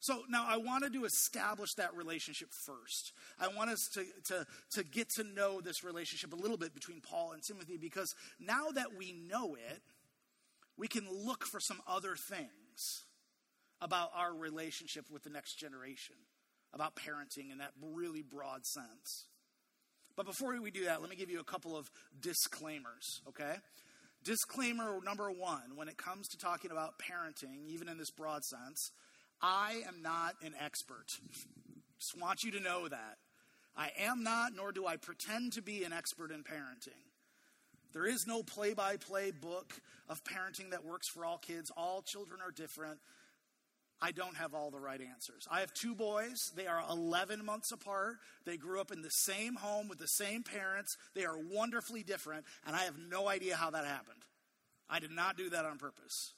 So 0.01 0.23
now 0.29 0.47
I 0.47 0.59
wanted 0.59 0.93
to 0.93 1.05
establish 1.05 1.75
that 1.75 1.97
relationship 1.97 2.51
first. 2.53 3.13
I 3.41 3.49
want 3.49 3.71
us 3.71 3.89
to, 3.95 4.05
to, 4.27 4.47
to 4.75 4.85
get 4.85 5.09
to 5.17 5.25
know 5.25 5.61
this 5.61 5.83
relationship 5.83 6.33
a 6.33 6.37
little 6.37 6.57
bit 6.57 6.75
between 6.75 7.01
Paul 7.01 7.33
and 7.33 7.43
Timothy 7.43 7.77
because 7.77 8.15
now 8.39 8.71
that 8.75 8.97
we 8.97 9.13
know 9.13 9.55
it, 9.55 9.83
we 10.77 10.87
can 10.87 11.09
look 11.11 11.45
for 11.45 11.59
some 11.59 11.81
other 11.89 12.15
things 12.15 13.05
about 13.81 14.11
our 14.15 14.33
relationship 14.33 15.07
with 15.11 15.25
the 15.25 15.31
next 15.31 15.55
generation 15.55 16.15
about 16.73 16.97
parenting 16.97 17.51
in 17.51 17.59
that 17.59 17.73
really 17.81 18.23
broad 18.23 18.67
sense. 18.67 19.27
But 20.17 20.27
before 20.27 20.59
we 20.61 20.71
do 20.71 20.85
that, 20.85 21.01
let 21.01 21.11
me 21.11 21.17
give 21.17 21.31
you 21.31 21.41
a 21.41 21.45
couple 21.45 21.77
of 21.77 21.91
disclaimers, 22.21 23.21
okay? 23.29 23.57
Disclaimer 24.25 24.99
number 25.05 25.31
one 25.31 25.77
when 25.77 25.89
it 25.89 25.99
comes 25.99 26.29
to 26.29 26.39
talking 26.39 26.71
about 26.71 26.95
parenting, 26.99 27.69
even 27.69 27.89
in 27.89 27.99
this 27.99 28.11
broad 28.11 28.45
sense, 28.45 28.91
I 29.43 29.83
am 29.87 30.03
not 30.03 30.35
an 30.43 30.55
expert. 30.59 31.07
Just 31.99 32.19
want 32.19 32.43
you 32.43 32.51
to 32.53 32.61
know 32.61 32.89
that. 32.89 33.19
I 33.77 33.91
am 33.99 34.23
not, 34.23 34.53
nor 34.57 34.73
do 34.73 34.87
I 34.87 34.97
pretend 34.97 35.53
to 35.53 35.63
be 35.63 35.85
an 35.85 35.93
expert 35.93 36.31
in 36.31 36.43
parenting. 36.43 37.03
There 37.93 38.07
is 38.07 38.27
no 38.27 38.43
play 38.43 38.73
by 38.73 38.97
play 38.97 39.31
book 39.31 39.75
of 40.09 40.25
parenting 40.25 40.71
that 40.71 40.85
works 40.85 41.09
for 41.09 41.25
all 41.25 41.39
kids. 41.39 41.71
All 41.77 42.03
children 42.03 42.41
are 42.41 42.51
different. 42.51 42.99
I 44.01 44.13
don't 44.13 44.37
have 44.37 44.53
all 44.53 44.71
the 44.71 44.81
right 44.81 45.01
answers. 45.01 45.49
I 45.51 45.61
have 45.61 45.73
two 45.73 45.95
boys. 45.95 46.53
They 46.55 46.67
are 46.67 46.83
11 46.91 47.45
months 47.45 47.73
apart. 47.73 48.17
They 48.45 48.59
grew 48.59 48.81
up 48.81 48.93
in 48.93 49.01
the 49.01 49.09
same 49.11 49.55
home 49.55 49.89
with 49.89 49.99
the 49.99 50.07
same 50.07 50.43
parents. 50.43 50.97
They 51.15 51.25
are 51.25 51.39
wonderfully 51.39 52.03
different, 52.03 52.45
and 52.67 52.77
I 52.77 52.81
have 52.81 52.97
no 53.11 53.29
idea 53.29 53.57
how 53.57 53.71
that 53.71 53.87
happened. 53.87 54.23
I 54.91 54.99
did 54.99 55.11
not 55.11 55.37
do 55.37 55.49
that 55.51 55.65
on 55.65 55.79
purpose. 55.79 56.35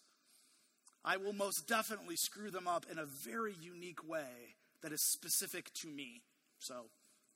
I 1.05 1.17
will 1.17 1.33
most 1.33 1.67
definitely 1.67 2.17
screw 2.17 2.51
them 2.51 2.69
up 2.69 2.87
in 2.91 2.99
a 2.99 3.07
very 3.07 3.55
unique 3.61 4.09
way 4.09 4.57
that 4.83 4.93
is 4.93 5.03
specific 5.03 5.73
to 5.83 5.89
me. 5.89 6.23
So, 6.59 6.87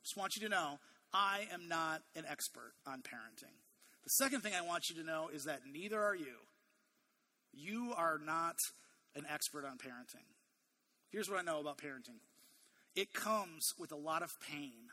just 0.05 0.17
want 0.17 0.37
you 0.37 0.43
to 0.43 0.49
know 0.49 0.79
I 1.13 1.47
am 1.53 1.69
not 1.69 2.03
an 2.17 2.25
expert 2.29 2.73
on 2.87 2.99
parenting. 2.99 3.57
The 4.05 4.11
second 4.11 4.41
thing 4.41 4.53
I 4.55 4.67
want 4.67 4.89
you 4.89 4.97
to 4.97 5.07
know 5.07 5.29
is 5.33 5.45
that 5.45 5.61
neither 5.71 6.01
are 6.01 6.17
you. 6.17 6.37
You 7.53 7.93
are 7.97 8.19
not 8.25 8.57
an 9.15 9.25
expert 9.33 9.65
on 9.65 9.79
parenting. 9.79 10.27
Here's 11.11 11.29
what 11.29 11.39
I 11.39 11.43
know 11.43 11.61
about 11.61 11.79
parenting 11.79 12.21
it 12.95 13.13
comes 13.15 13.73
with 13.79 13.93
a 13.93 13.97
lot 13.97 14.23
of 14.23 14.35
pain 14.51 14.91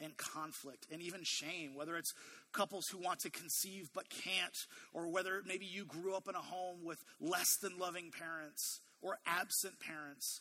and 0.00 0.16
conflict 0.16 0.86
and 0.92 1.00
even 1.02 1.20
shame, 1.22 1.74
whether 1.74 1.96
it's 1.96 2.14
couples 2.52 2.86
who 2.88 2.98
want 2.98 3.20
to 3.20 3.30
conceive 3.30 3.90
but 3.94 4.08
can't, 4.10 4.66
or 4.92 5.08
whether 5.08 5.42
maybe 5.46 5.66
you 5.66 5.84
grew 5.84 6.14
up 6.14 6.28
in 6.28 6.34
a 6.34 6.40
home 6.40 6.84
with 6.84 6.98
less 7.20 7.56
than 7.56 7.78
loving 7.78 8.10
parents 8.10 8.80
or 9.02 9.18
absent 9.26 9.78
parents. 9.80 10.40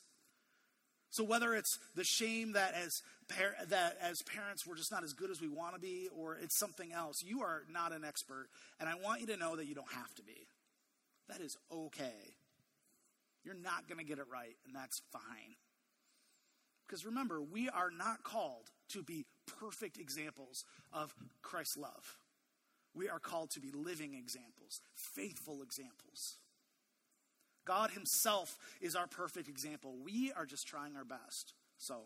So 1.10 1.24
whether 1.24 1.54
it's 1.54 1.78
the 1.96 2.04
shame 2.04 2.54
that 2.54 2.74
as 2.74 3.02
par- 3.30 3.68
that 3.68 3.98
as 4.02 4.24
parents 4.24 4.66
we're 4.66 4.76
just 4.76 4.92
not 4.92 5.04
as 5.04 5.14
good 5.14 5.30
as 5.30 5.40
we 5.40 5.48
want 5.48 5.76
to 5.76 5.80
be, 5.80 6.08
or 6.16 6.36
it's 6.36 6.58
something 6.58 6.92
else, 6.92 7.24
you 7.24 7.42
are 7.42 7.64
not 7.72 7.92
an 7.92 8.04
expert, 8.04 8.48
and 8.80 8.90
I 8.90 8.96
want 8.96 9.22
you 9.22 9.28
to 9.28 9.38
know 9.38 9.56
that 9.56 9.68
you 9.68 9.76
don't 9.76 9.92
have 9.92 10.14
to 10.16 10.24
be. 10.24 10.48
That 11.30 11.42
is 11.42 11.56
okay. 11.72 12.34
You're 13.44 13.56
not 13.56 13.88
going 13.88 14.00
to 14.00 14.06
get 14.06 14.20
it 14.20 14.26
right, 14.32 14.56
and 14.66 14.76
that's 14.76 15.02
fine. 15.12 15.56
Because 16.88 17.06
remember, 17.06 17.42
we 17.42 17.70
are 17.70 17.92
not 17.92 18.24
called 18.24 18.70
to 18.90 19.04
be 19.04 19.26
perfect 19.60 19.98
examples 19.98 20.66
of 20.92 21.14
Christ's 21.42 21.78
love. 21.78 22.18
We 22.96 23.10
are 23.10 23.20
called 23.20 23.50
to 23.52 23.60
be 23.60 23.72
living 23.72 24.14
examples, 24.14 24.82
faithful 24.94 25.62
examples. 25.64 26.38
God 27.66 27.92
Himself 27.92 28.58
is 28.82 28.96
our 28.96 29.08
perfect 29.08 29.48
example. 29.48 29.96
We 30.04 30.32
are 30.36 30.46
just 30.46 30.68
trying 30.68 30.96
our 30.96 31.06
best. 31.06 31.54
So, 31.78 32.02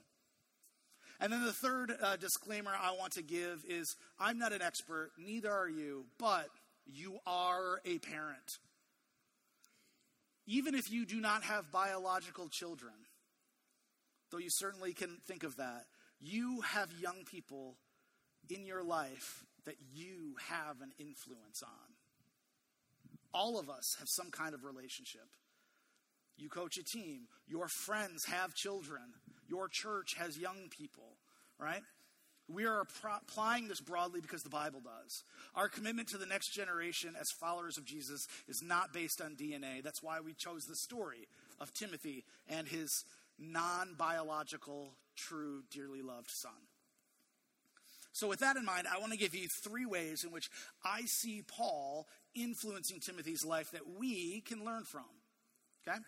and 1.20 1.34
then 1.34 1.44
the 1.44 1.52
third 1.52 1.94
uh, 2.02 2.16
disclaimer 2.16 2.72
I 2.80 2.96
want 2.98 3.14
to 3.14 3.24
give 3.24 3.66
is 3.68 3.96
I'm 4.20 4.38
not 4.38 4.54
an 4.54 4.62
expert, 4.62 5.12
neither 5.18 5.52
are 5.52 5.68
you, 5.68 6.06
but 6.20 6.48
you 6.86 7.18
are 7.26 7.82
a 7.86 7.98
parent. 8.00 8.60
Even 10.48 10.74
if 10.76 10.90
you 10.90 11.06
do 11.06 11.20
not 11.20 11.44
have 11.44 11.72
biological 11.72 12.48
children, 12.48 12.94
though 14.32 14.38
you 14.38 14.50
certainly 14.50 14.94
can 14.94 15.18
think 15.28 15.44
of 15.44 15.58
that, 15.58 15.86
you 16.20 16.62
have 16.62 16.90
young 17.00 17.26
people 17.26 17.76
in 18.50 18.66
your 18.66 18.82
life 18.82 19.46
that 19.66 19.76
you 19.94 20.36
have 20.50 20.82
an 20.82 20.92
influence 20.98 21.62
on. 21.62 21.94
All 23.34 23.60
of 23.60 23.70
us 23.70 23.98
have 24.00 24.08
some 24.08 24.32
kind 24.32 24.56
of 24.56 24.64
relationship. 24.64 25.28
You 26.38 26.50
coach 26.50 26.78
a 26.78 26.84
team, 26.84 27.28
your 27.48 27.68
friends 27.68 28.26
have 28.26 28.56
children, 28.56 29.02
your 29.50 29.68
church 29.68 30.16
has 30.18 30.38
young 30.38 30.70
people, 30.70 31.18
right? 31.60 31.82
We 32.50 32.66
are 32.66 32.82
applying 32.82 33.68
this 33.68 33.82
broadly 33.82 34.22
because 34.22 34.44
the 34.44 34.50
Bible 34.50 34.80
does. 34.80 35.24
Our 35.56 35.68
commitment 35.68 36.08
to 36.10 36.18
the 36.18 36.26
next 36.26 36.50
generation 36.50 37.14
as 37.20 37.30
followers 37.30 37.78
of 37.78 37.84
Jesus 37.84 38.28
is 38.48 38.64
not 38.64 38.94
based 38.94 39.22
on 39.22 39.36
DNA. 39.36 39.84
That's 39.84 40.02
why 40.02 40.22
we 40.22 40.34
chose 40.34 40.66
the 40.66 40.76
story 40.76 41.28
of 41.60 41.74
Timothy 41.74 42.24
and 42.48 42.68
his 42.68 43.04
non 43.38 43.96
biological, 43.98 44.94
true, 45.16 45.64
dearly 45.72 46.02
loved 46.02 46.32
son. 46.32 46.52
So, 48.14 48.28
with 48.28 48.40
that 48.40 48.56
in 48.56 48.66
mind, 48.66 48.88
I 48.92 49.00
want 49.00 49.12
to 49.12 49.18
give 49.18 49.36
you 49.36 49.48
three 49.48 49.86
ways 49.86 50.24
in 50.24 50.32
which 50.32 50.50
I 50.84 51.02
see 51.02 51.44
Paul 51.46 52.08
influencing 52.34 53.00
Timothy's 53.00 53.46
life 53.46 53.72
that 53.72 53.98
we 54.00 54.42
can 54.42 54.66
learn 54.66 54.86
from. 54.86 55.06
Okay? 55.88 56.00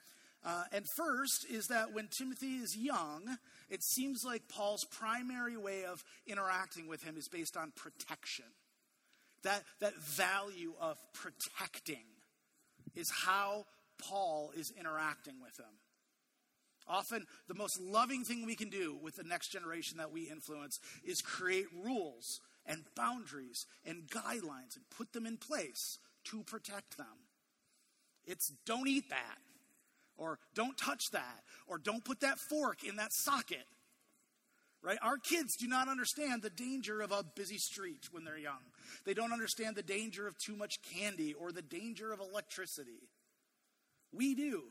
Uh, 0.45 0.63
and 0.71 0.85
first 0.95 1.45
is 1.49 1.67
that 1.67 1.93
when 1.93 2.07
Timothy 2.17 2.57
is 2.57 2.77
young, 2.77 3.37
it 3.69 3.83
seems 3.83 4.23
like 4.25 4.47
Paul's 4.47 4.85
primary 4.89 5.57
way 5.57 5.83
of 5.83 6.03
interacting 6.25 6.87
with 6.87 7.03
him 7.03 7.17
is 7.17 7.27
based 7.27 7.57
on 7.57 7.73
protection. 7.75 8.45
That, 9.43 9.63
that 9.79 9.95
value 9.95 10.73
of 10.79 10.97
protecting 11.13 12.05
is 12.95 13.11
how 13.25 13.65
Paul 14.01 14.51
is 14.55 14.71
interacting 14.77 15.35
with 15.41 15.57
him. 15.59 15.73
Often, 16.87 17.25
the 17.47 17.53
most 17.53 17.79
loving 17.79 18.23
thing 18.23 18.45
we 18.45 18.55
can 18.55 18.69
do 18.69 18.97
with 19.01 19.15
the 19.15 19.23
next 19.23 19.51
generation 19.51 19.97
that 19.97 20.11
we 20.11 20.29
influence 20.29 20.79
is 21.05 21.21
create 21.21 21.67
rules 21.85 22.39
and 22.65 22.83
boundaries 22.95 23.65
and 23.85 24.09
guidelines 24.09 24.75
and 24.75 24.89
put 24.97 25.13
them 25.13 25.25
in 25.25 25.37
place 25.37 25.99
to 26.31 26.43
protect 26.43 26.97
them. 26.97 27.27
It's 28.25 28.51
don't 28.65 28.87
eat 28.87 29.09
that 29.09 29.37
or 30.19 30.37
don't 30.53 30.77
touch 30.77 31.05
that, 31.13 31.43
or 31.67 31.77
don't 31.77 32.03
put 32.03 32.19
that 32.19 32.37
fork 32.37 32.83
in 32.83 32.97
that 32.97 33.13
socket. 33.13 33.65
Right? 34.81 34.97
Our 35.01 35.17
kids 35.17 35.57
do 35.57 35.67
not 35.67 35.89
understand 35.89 36.41
the 36.41 36.49
danger 36.49 37.01
of 37.01 37.11
a 37.11 37.25
busy 37.35 37.57
street 37.57 38.07
when 38.11 38.23
they're 38.23 38.37
young. 38.37 38.61
They 39.05 39.13
don't 39.13 39.33
understand 39.33 39.75
the 39.75 39.83
danger 39.83 40.25
of 40.27 40.37
too 40.37 40.55
much 40.55 40.75
candy 40.81 41.33
or 41.33 41.51
the 41.51 41.61
danger 41.61 42.13
of 42.13 42.21
electricity. 42.21 43.09
We 44.13 44.35
do. 44.35 44.63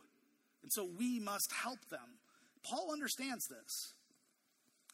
And 0.63 0.73
so 0.73 0.89
we 0.99 1.21
must 1.21 1.53
help 1.53 1.89
them. 1.91 2.19
Paul 2.65 2.91
understands 2.93 3.47
this. 3.49 3.93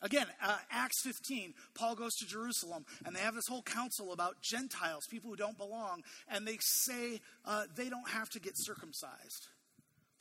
Again, 0.03 0.27
uh, 0.43 0.59
Acts 0.71 1.01
15, 1.03 1.55
Paul 1.75 1.95
goes 1.95 2.15
to 2.17 2.27
Jerusalem 2.27 2.85
and 3.07 3.15
they 3.15 3.21
have 3.21 3.35
this 3.35 3.47
whole 3.49 3.63
council 3.63 4.13
about 4.13 4.43
Gentiles, 4.43 5.07
people 5.09 5.31
who 5.31 5.37
don't 5.37 5.57
belong, 5.57 6.03
and 6.29 6.47
they 6.47 6.59
say 6.61 7.21
uh, 7.47 7.65
they 7.75 7.89
don't 7.89 8.09
have 8.11 8.29
to 8.31 8.41
get 8.41 8.53
circumcised. 8.57 9.49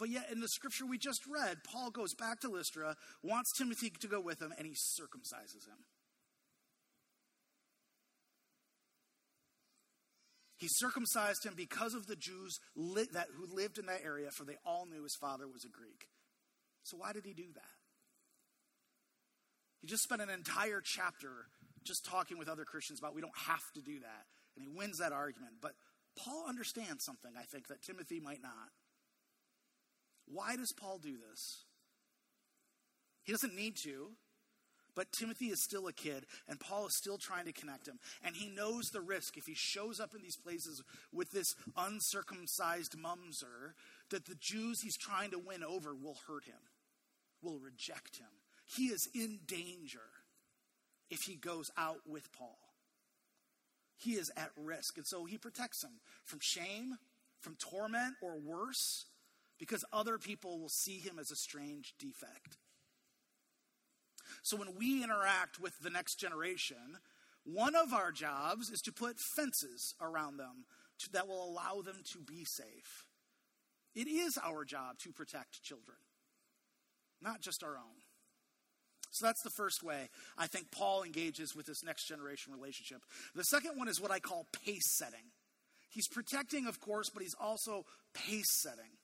But 0.03 0.09
yet, 0.09 0.27
in 0.33 0.41
the 0.41 0.49
scripture 0.49 0.85
we 0.85 0.97
just 0.97 1.21
read, 1.31 1.63
Paul 1.63 1.89
goes 1.89 2.13
back 2.13 2.41
to 2.41 2.49
Lystra, 2.49 2.97
wants 3.23 3.49
Timothy 3.57 3.89
to 4.01 4.07
go 4.09 4.19
with 4.19 4.41
him, 4.41 4.53
and 4.57 4.67
he 4.67 4.73
circumcises 4.73 5.63
him. 5.65 5.79
He 10.57 10.67
circumcised 10.69 11.45
him 11.45 11.53
because 11.55 11.93
of 11.93 12.07
the 12.07 12.17
Jews 12.17 12.59
li- 12.75 13.07
that, 13.13 13.27
who 13.33 13.55
lived 13.55 13.79
in 13.79 13.85
that 13.85 14.01
area, 14.03 14.27
for 14.35 14.43
they 14.43 14.57
all 14.65 14.85
knew 14.91 15.03
his 15.03 15.15
father 15.21 15.47
was 15.47 15.63
a 15.63 15.69
Greek. 15.69 16.09
So, 16.83 16.97
why 16.97 17.13
did 17.13 17.23
he 17.23 17.33
do 17.33 17.47
that? 17.55 17.75
He 19.79 19.87
just 19.87 20.03
spent 20.03 20.21
an 20.21 20.29
entire 20.29 20.81
chapter 20.83 21.47
just 21.85 22.03
talking 22.03 22.37
with 22.37 22.49
other 22.49 22.65
Christians 22.65 22.99
about 22.99 23.15
we 23.15 23.21
don't 23.21 23.31
have 23.47 23.63
to 23.75 23.81
do 23.81 24.01
that. 24.01 24.25
And 24.57 24.65
he 24.65 24.67
wins 24.67 24.97
that 24.97 25.13
argument. 25.13 25.61
But 25.61 25.71
Paul 26.17 26.43
understands 26.49 27.05
something, 27.05 27.31
I 27.39 27.43
think, 27.43 27.69
that 27.69 27.81
Timothy 27.83 28.19
might 28.19 28.43
not. 28.43 28.67
Why 30.25 30.55
does 30.55 30.71
Paul 30.71 30.99
do 30.99 31.17
this? 31.29 31.65
He 33.23 33.31
doesn't 33.31 33.55
need 33.55 33.77
to, 33.83 34.11
but 34.95 35.11
Timothy 35.11 35.47
is 35.47 35.63
still 35.63 35.87
a 35.87 35.93
kid, 35.93 36.25
and 36.47 36.59
Paul 36.59 36.87
is 36.87 36.97
still 36.97 37.17
trying 37.17 37.45
to 37.45 37.53
connect 37.53 37.87
him. 37.87 37.99
And 38.23 38.35
he 38.35 38.49
knows 38.49 38.89
the 38.89 39.01
risk 39.01 39.37
if 39.37 39.45
he 39.45 39.55
shows 39.55 39.99
up 39.99 40.13
in 40.13 40.21
these 40.21 40.37
places 40.37 40.83
with 41.11 41.31
this 41.31 41.55
uncircumcised 41.77 42.97
mumser 42.97 43.73
that 44.11 44.25
the 44.25 44.35
Jews 44.39 44.81
he's 44.81 44.97
trying 44.97 45.31
to 45.31 45.39
win 45.39 45.63
over 45.63 45.95
will 45.95 46.17
hurt 46.27 46.45
him, 46.45 46.59
will 47.41 47.59
reject 47.59 48.17
him. 48.17 48.27
He 48.65 48.87
is 48.87 49.07
in 49.13 49.39
danger 49.45 49.99
if 51.09 51.21
he 51.23 51.35
goes 51.35 51.71
out 51.77 52.01
with 52.07 52.31
Paul. 52.31 52.57
He 53.97 54.13
is 54.13 54.31
at 54.35 54.51
risk, 54.57 54.97
and 54.97 55.07
so 55.07 55.25
he 55.25 55.37
protects 55.37 55.83
him 55.83 56.01
from 56.25 56.39
shame, 56.41 56.97
from 57.39 57.55
torment, 57.55 58.15
or 58.21 58.37
worse 58.37 59.05
because 59.59 59.85
other 59.93 60.17
people 60.17 60.59
will 60.59 60.69
see 60.69 60.99
him 60.99 61.17
as 61.19 61.31
a 61.31 61.35
strange 61.35 61.93
defect. 61.99 62.57
So 64.41 64.57
when 64.57 64.75
we 64.77 65.03
interact 65.03 65.59
with 65.59 65.73
the 65.81 65.89
next 65.89 66.15
generation, 66.15 66.97
one 67.45 67.75
of 67.75 67.93
our 67.93 68.11
jobs 68.11 68.69
is 68.69 68.81
to 68.81 68.91
put 68.91 69.17
fences 69.35 69.95
around 70.01 70.37
them 70.37 70.65
to, 70.99 71.11
that 71.11 71.27
will 71.27 71.43
allow 71.43 71.81
them 71.81 71.97
to 72.13 72.19
be 72.19 72.45
safe. 72.45 73.05
It 73.95 74.07
is 74.07 74.37
our 74.43 74.65
job 74.65 74.97
to 75.03 75.11
protect 75.11 75.61
children, 75.61 75.97
not 77.21 77.41
just 77.41 77.63
our 77.63 77.77
own. 77.77 78.01
So 79.11 79.27
that's 79.27 79.43
the 79.43 79.51
first 79.51 79.83
way 79.83 80.09
I 80.37 80.47
think 80.47 80.71
Paul 80.71 81.03
engages 81.03 81.55
with 81.55 81.67
this 81.67 81.83
next 81.83 82.07
generation 82.07 82.51
relationship. 82.51 83.03
The 83.35 83.43
second 83.43 83.77
one 83.77 83.87
is 83.87 84.01
what 84.01 84.11
I 84.11 84.19
call 84.19 84.47
pace 84.65 84.97
setting. 84.97 85.31
He's 85.91 86.07
protecting, 86.07 86.65
of 86.65 86.79
course, 86.79 87.11
but 87.13 87.21
he's 87.21 87.35
also 87.39 87.85
pace 88.15 88.61
setting. 88.63 88.97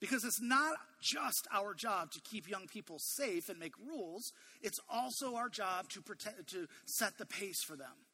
Because 0.00 0.24
it's 0.24 0.40
not 0.40 0.76
just 1.00 1.46
our 1.52 1.74
job 1.74 2.10
to 2.12 2.20
keep 2.20 2.48
young 2.48 2.66
people 2.66 2.98
safe 2.98 3.48
and 3.50 3.58
make 3.58 3.74
rules, 3.78 4.32
it's 4.62 4.80
also 4.88 5.36
our 5.36 5.50
job 5.50 5.90
to 5.90 6.00
protect 6.00 6.48
to 6.50 6.66
set 6.86 7.18
the 7.18 7.26
pace 7.26 7.62
for 7.62 7.76
them, 7.76 8.06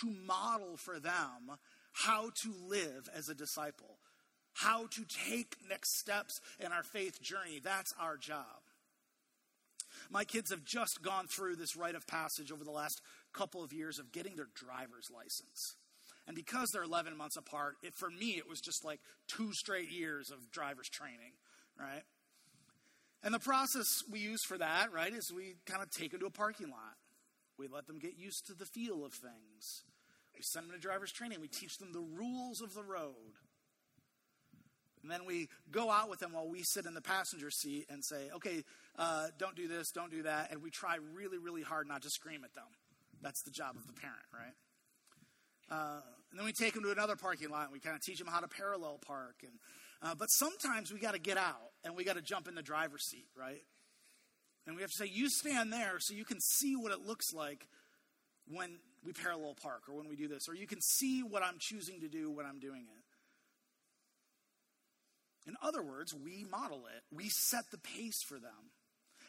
to 0.00 0.10
model 0.26 0.76
for 0.76 0.98
them 0.98 1.58
how 1.92 2.30
to 2.42 2.52
live 2.66 3.08
as 3.14 3.28
a 3.28 3.34
disciple, 3.34 3.98
how 4.54 4.86
to 4.88 5.04
take 5.04 5.56
next 5.68 5.96
steps 5.96 6.40
in 6.58 6.72
our 6.72 6.82
faith 6.82 7.22
journey. 7.22 7.60
That's 7.62 7.94
our 8.00 8.16
job. 8.16 8.62
My 10.10 10.24
kids 10.24 10.50
have 10.50 10.64
just 10.64 11.02
gone 11.02 11.26
through 11.26 11.56
this 11.56 11.76
rite 11.76 11.94
of 11.94 12.06
passage 12.06 12.52
over 12.52 12.64
the 12.64 12.70
last 12.70 13.00
couple 13.32 13.62
of 13.62 13.72
years 13.72 13.98
of 13.98 14.12
getting 14.12 14.36
their 14.36 14.48
driver's 14.54 15.10
license. 15.14 15.76
And 16.28 16.36
because 16.36 16.68
they're 16.72 16.82
11 16.82 17.16
months 17.16 17.38
apart, 17.38 17.76
it, 17.82 17.94
for 17.94 18.10
me, 18.10 18.36
it 18.36 18.46
was 18.46 18.60
just 18.60 18.84
like 18.84 19.00
two 19.26 19.54
straight 19.54 19.90
years 19.90 20.30
of 20.30 20.50
driver's 20.52 20.88
training, 20.90 21.32
right? 21.80 22.02
And 23.24 23.32
the 23.32 23.38
process 23.38 24.04
we 24.10 24.20
use 24.20 24.44
for 24.46 24.58
that, 24.58 24.92
right, 24.92 25.12
is 25.12 25.32
we 25.34 25.54
kind 25.64 25.82
of 25.82 25.90
take 25.90 26.12
them 26.12 26.20
to 26.20 26.26
a 26.26 26.30
parking 26.30 26.68
lot. 26.68 26.96
We 27.58 27.66
let 27.66 27.86
them 27.86 27.98
get 27.98 28.18
used 28.18 28.46
to 28.46 28.54
the 28.54 28.66
feel 28.66 29.06
of 29.06 29.14
things. 29.14 29.84
We 30.36 30.42
send 30.42 30.66
them 30.66 30.76
to 30.76 30.80
driver's 30.80 31.12
training. 31.12 31.40
We 31.40 31.48
teach 31.48 31.78
them 31.78 31.92
the 31.92 32.00
rules 32.00 32.60
of 32.60 32.74
the 32.74 32.84
road. 32.84 33.34
And 35.02 35.10
then 35.10 35.24
we 35.24 35.48
go 35.70 35.90
out 35.90 36.10
with 36.10 36.20
them 36.20 36.34
while 36.34 36.48
we 36.48 36.62
sit 36.62 36.84
in 36.84 36.92
the 36.92 37.00
passenger 37.00 37.50
seat 37.50 37.86
and 37.88 38.04
say, 38.04 38.28
okay, 38.36 38.62
uh, 38.98 39.28
don't 39.38 39.56
do 39.56 39.66
this, 39.66 39.90
don't 39.92 40.10
do 40.10 40.24
that. 40.24 40.52
And 40.52 40.62
we 40.62 40.70
try 40.70 40.98
really, 41.14 41.38
really 41.38 41.62
hard 41.62 41.88
not 41.88 42.02
to 42.02 42.10
scream 42.10 42.44
at 42.44 42.54
them. 42.54 42.66
That's 43.22 43.42
the 43.42 43.50
job 43.50 43.76
of 43.76 43.86
the 43.86 43.94
parent, 43.94 44.26
right? 44.32 44.54
Uh, 45.70 46.00
and 46.30 46.38
then 46.38 46.44
we 46.44 46.52
take 46.52 46.74
them 46.74 46.82
to 46.82 46.90
another 46.90 47.16
parking 47.16 47.50
lot 47.50 47.64
and 47.64 47.72
we 47.72 47.80
kind 47.80 47.96
of 47.96 48.02
teach 48.02 48.18
them 48.18 48.26
how 48.26 48.40
to 48.40 48.48
parallel 48.48 48.98
park. 49.06 49.36
And, 49.42 49.52
uh, 50.02 50.14
but 50.14 50.30
sometimes 50.30 50.92
we 50.92 50.98
got 50.98 51.14
to 51.14 51.20
get 51.20 51.38
out 51.38 51.72
and 51.84 51.96
we 51.96 52.04
got 52.04 52.16
to 52.16 52.22
jump 52.22 52.48
in 52.48 52.54
the 52.54 52.62
driver's 52.62 53.04
seat, 53.04 53.28
right? 53.36 53.62
And 54.66 54.76
we 54.76 54.82
have 54.82 54.90
to 54.90 54.96
say, 54.96 55.06
you 55.06 55.30
stand 55.30 55.72
there 55.72 55.98
so 55.98 56.12
you 56.14 56.26
can 56.26 56.40
see 56.40 56.76
what 56.76 56.92
it 56.92 57.00
looks 57.00 57.32
like 57.32 57.66
when 58.46 58.78
we 59.04 59.12
parallel 59.12 59.54
park 59.60 59.82
or 59.88 59.94
when 59.94 60.08
we 60.08 60.16
do 60.16 60.28
this, 60.28 60.48
or 60.48 60.54
you 60.54 60.66
can 60.66 60.80
see 60.80 61.22
what 61.22 61.42
I'm 61.42 61.56
choosing 61.58 62.00
to 62.00 62.08
do 62.08 62.30
when 62.30 62.44
I'm 62.44 62.58
doing 62.58 62.82
it. 62.82 63.04
In 65.48 65.56
other 65.62 65.82
words, 65.82 66.14
we 66.14 66.44
model 66.50 66.82
it, 66.94 67.02
we 67.14 67.30
set 67.30 67.64
the 67.70 67.78
pace 67.78 68.22
for 68.22 68.34
them. 68.34 68.72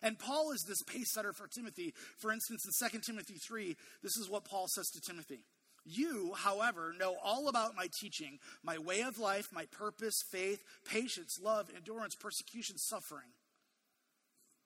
And 0.01 0.19
Paul 0.19 0.51
is 0.51 0.63
this 0.63 0.81
pace 0.83 1.11
setter 1.11 1.33
for 1.33 1.47
Timothy. 1.47 1.93
For 2.17 2.31
instance, 2.31 2.65
in 2.65 2.89
2 2.89 2.99
Timothy 2.99 3.35
3, 3.35 3.75
this 4.01 4.17
is 4.17 4.29
what 4.29 4.45
Paul 4.45 4.67
says 4.67 4.89
to 4.91 5.01
Timothy 5.01 5.45
You, 5.85 6.33
however, 6.35 6.93
know 6.97 7.15
all 7.23 7.47
about 7.47 7.75
my 7.75 7.87
teaching, 7.99 8.39
my 8.63 8.77
way 8.77 9.01
of 9.01 9.17
life, 9.17 9.49
my 9.51 9.65
purpose, 9.65 10.21
faith, 10.29 10.63
patience, 10.85 11.39
love, 11.41 11.69
endurance, 11.75 12.15
persecution, 12.15 12.77
suffering. 12.77 13.29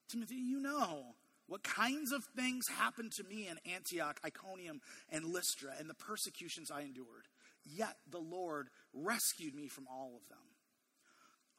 Timothy, 0.10 0.36
you 0.36 0.60
know 0.60 1.16
what 1.48 1.64
kinds 1.64 2.12
of 2.12 2.24
things 2.36 2.68
happened 2.68 3.12
to 3.14 3.24
me 3.24 3.48
in 3.48 3.74
Antioch, 3.74 4.20
Iconium, 4.26 4.82
and 5.12 5.26
Lystra, 5.26 5.72
and 5.80 5.90
the 5.90 5.94
persecutions 5.94 6.72
I 6.72 6.82
endured. 6.82 7.28
Yet 7.66 7.96
the 8.10 8.20
Lord 8.20 8.68
rescued 8.94 9.56
me 9.56 9.68
from 9.68 9.88
all 9.88 10.12
of 10.16 10.28
them. 10.30 10.38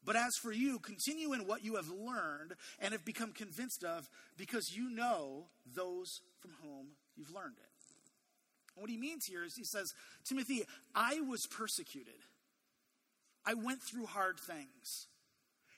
But 0.04 0.16
as 0.16 0.36
for 0.36 0.52
you, 0.52 0.78
continue 0.78 1.32
in 1.32 1.46
what 1.46 1.64
you 1.64 1.76
have 1.76 1.88
learned 1.88 2.54
and 2.78 2.92
have 2.92 3.04
become 3.04 3.32
convinced 3.32 3.84
of, 3.84 4.08
because 4.36 4.76
you 4.76 4.90
know 4.90 5.46
those 5.64 6.20
from 6.40 6.52
whom 6.62 6.88
you've 7.16 7.32
learned 7.32 7.56
it. 7.56 7.73
What 8.76 8.90
he 8.90 8.96
means 8.96 9.24
here 9.24 9.44
is 9.44 9.54
he 9.54 9.64
says, 9.64 9.94
Timothy, 10.24 10.64
I 10.94 11.20
was 11.20 11.46
persecuted. 11.46 12.14
I 13.46 13.54
went 13.54 13.82
through 13.82 14.06
hard 14.06 14.38
things. 14.38 15.06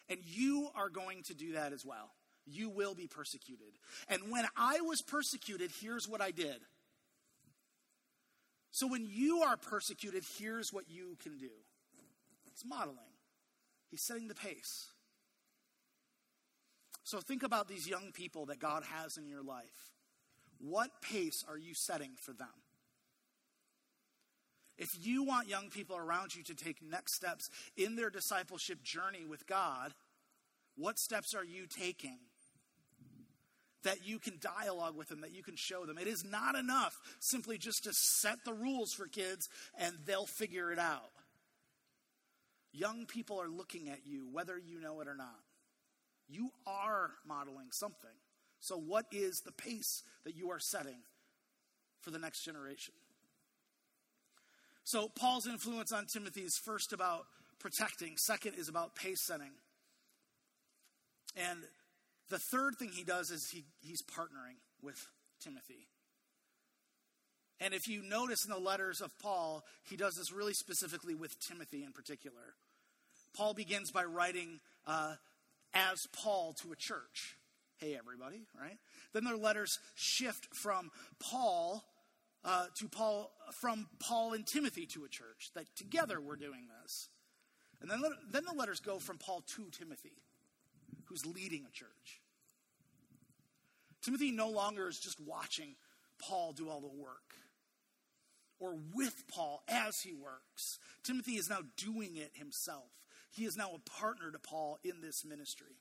And 0.09 0.19
you 0.25 0.69
are 0.75 0.89
going 0.89 1.25
to 1.25 1.35
do 1.35 1.53
that 1.53 1.73
as 1.73 1.85
well. 1.85 2.11
You 2.47 2.69
will 2.69 2.95
be 2.95 3.09
persecuted. 3.09 3.75
And 4.09 4.31
when 4.31 4.47
I 4.57 4.81
was 4.81 5.03
persecuted, 5.03 5.71
here's 5.81 6.09
what 6.09 6.21
I 6.21 6.31
did. 6.31 6.59
So 8.71 8.87
when 8.87 9.07
you 9.11 9.39
are 9.41 9.57
persecuted, 9.57 10.23
here's 10.39 10.73
what 10.73 10.85
you 10.89 11.17
can 11.23 11.39
do. 11.39 11.51
It's 12.47 12.65
modeling. 12.65 12.99
He's 13.91 14.03
setting 14.03 14.29
the 14.29 14.35
pace. 14.35 14.87
So 17.03 17.21
think 17.21 17.43
about 17.43 17.69
these 17.69 17.89
young 17.89 18.13
people 18.13 18.47
that 18.47 18.59
God 18.59 18.83
has 18.85 19.17
in 19.17 19.29
your 19.29 19.43
life. 19.43 19.93
What 20.59 20.91
pace 21.03 21.45
are 21.49 21.59
you 21.59 21.75
setting 21.75 22.13
for 22.17 22.33
them? 22.33 22.49
If 24.79 24.91
you 25.01 25.25
want 25.25 25.49
young 25.49 25.71
people 25.71 25.97
around 25.97 26.35
you 26.35 26.43
to 26.45 26.55
take 26.55 26.83
next 26.83 27.15
steps 27.15 27.49
in 27.77 27.97
their 27.97 28.11
discipleship 28.11 28.83
journey 28.83 29.25
with 29.25 29.47
God, 29.47 29.95
what 30.77 30.99
steps 30.99 31.35
are 31.35 31.45
you 31.45 31.67
taking? 31.67 32.19
That 33.85 34.07
you 34.07 34.19
can 34.19 34.35
dialogue 34.41 34.97
with 34.97 35.09
them, 35.09 35.21
that 35.23 35.33
you 35.33 35.43
can 35.43 35.57
show 35.57 35.87
them. 35.87 35.97
It 35.97 36.09
is 36.09 36.25
not 36.25 36.57
enough 36.57 36.99
simply 37.21 37.57
just 37.57 37.85
to 37.85 37.93
set 37.93 38.45
the 38.45 38.53
rules 38.53 38.93
for 38.93 39.07
kids 39.07 39.49
and 39.79 39.95
they'll 40.05 40.27
figure 40.27 40.73
it 40.73 40.79
out. 40.79 41.11
Young 42.73 43.07
people 43.07 43.41
are 43.41 43.49
looking 43.49 43.89
at 43.89 44.01
you, 44.05 44.29
whether 44.31 44.59
you 44.59 44.79
know 44.81 45.01
it 45.01 45.09
or 45.09 45.15
not. 45.15 45.41
You 46.29 46.51
are 46.67 47.13
modeling 47.27 47.69
something. 47.71 48.11
So, 48.61 48.77
what 48.77 49.07
is 49.13 49.41
the 49.41 49.53
pace 49.53 50.03
that 50.25 50.37
you 50.37 50.51
are 50.51 50.59
setting 50.59 50.99
for 52.01 52.11
the 52.11 52.19
next 52.19 52.45
generation? 52.45 52.95
So, 54.87 55.09
Paul's 55.09 55.49
influence 55.49 55.91
on 55.91 56.07
Timothy 56.07 56.43
is 56.43 56.57
first 56.65 56.93
about 56.93 57.27
protecting, 57.59 58.17
second 58.17 58.55
is 58.57 58.69
about 58.69 58.95
pace 58.95 59.27
setting. 59.27 59.51
And 61.37 61.59
the 62.31 62.39
third 62.39 62.77
thing 62.79 62.91
he 62.95 63.03
does 63.03 63.31
is 63.31 63.51
he, 63.51 63.65
he's 63.81 64.01
partnering 64.03 64.59
with 64.81 64.97
Timothy. 65.43 65.89
And 67.59 67.75
if 67.75 67.89
you 67.89 68.01
notice 68.09 68.45
in 68.47 68.53
the 68.53 68.61
letters 68.61 69.01
of 69.01 69.11
Paul, 69.19 69.65
he 69.91 69.97
does 69.97 70.15
this 70.15 70.33
really 70.33 70.55
specifically 70.55 71.17
with 71.17 71.35
Timothy 71.41 71.83
in 71.83 71.91
particular. 71.91 72.55
Paul 73.37 73.55
begins 73.55 73.91
by 73.91 74.05
writing 74.05 74.61
uh, 74.87 75.15
as 75.75 75.99
Paul 76.23 76.55
to 76.63 76.71
a 76.71 76.77
church. 76.77 77.35
Hey, 77.79 77.97
everybody, 77.99 78.43
right? 78.59 78.79
Then 79.13 79.25
their 79.25 79.37
letters 79.37 79.81
shift 79.97 80.47
from 80.55 80.91
Paul 81.19 81.83
uh, 82.47 82.67
to 82.77 82.89
Paul, 82.89 83.33
from 83.53 83.89
Paul 83.99 84.33
and 84.33 84.47
Timothy 84.47 84.87
to 84.87 85.05
a 85.05 85.09
church. 85.09 85.51
That 85.55 85.67
together 85.77 86.21
we're 86.21 86.37
doing 86.37 86.69
this. 86.83 87.09
And 87.83 87.91
then, 87.91 88.01
then 88.31 88.45
the 88.47 88.55
letters 88.55 88.81
go 88.81 88.99
from 88.99 89.19
Paul 89.19 89.43
to 89.55 89.69
Timothy, 89.71 90.23
who's 91.07 91.27
leading 91.27 91.67
a 91.67 91.73
church. 91.73 92.23
Timothy 94.03 94.31
no 94.31 94.49
longer 94.49 94.89
is 94.89 94.99
just 94.99 95.21
watching 95.21 95.75
Paul 96.19 96.53
do 96.53 96.71
all 96.71 96.81
the 96.81 96.87
work 96.87 97.35
or 98.59 98.77
with 98.95 99.25
Paul 99.29 99.63
as 99.69 100.01
he 100.01 100.15
works. 100.15 100.79
Timothy 101.03 101.33
is 101.33 101.51
now 101.51 101.61
doing 101.77 102.17
it 102.17 102.31
himself. 102.35 102.91
He 103.31 103.45
is 103.45 103.57
now 103.57 103.73
a 103.75 103.91
partner 103.91 104.31
to 104.31 104.39
Paul 104.39 104.79
in 104.83 105.01
this 105.03 105.25
ministry. 105.25 105.77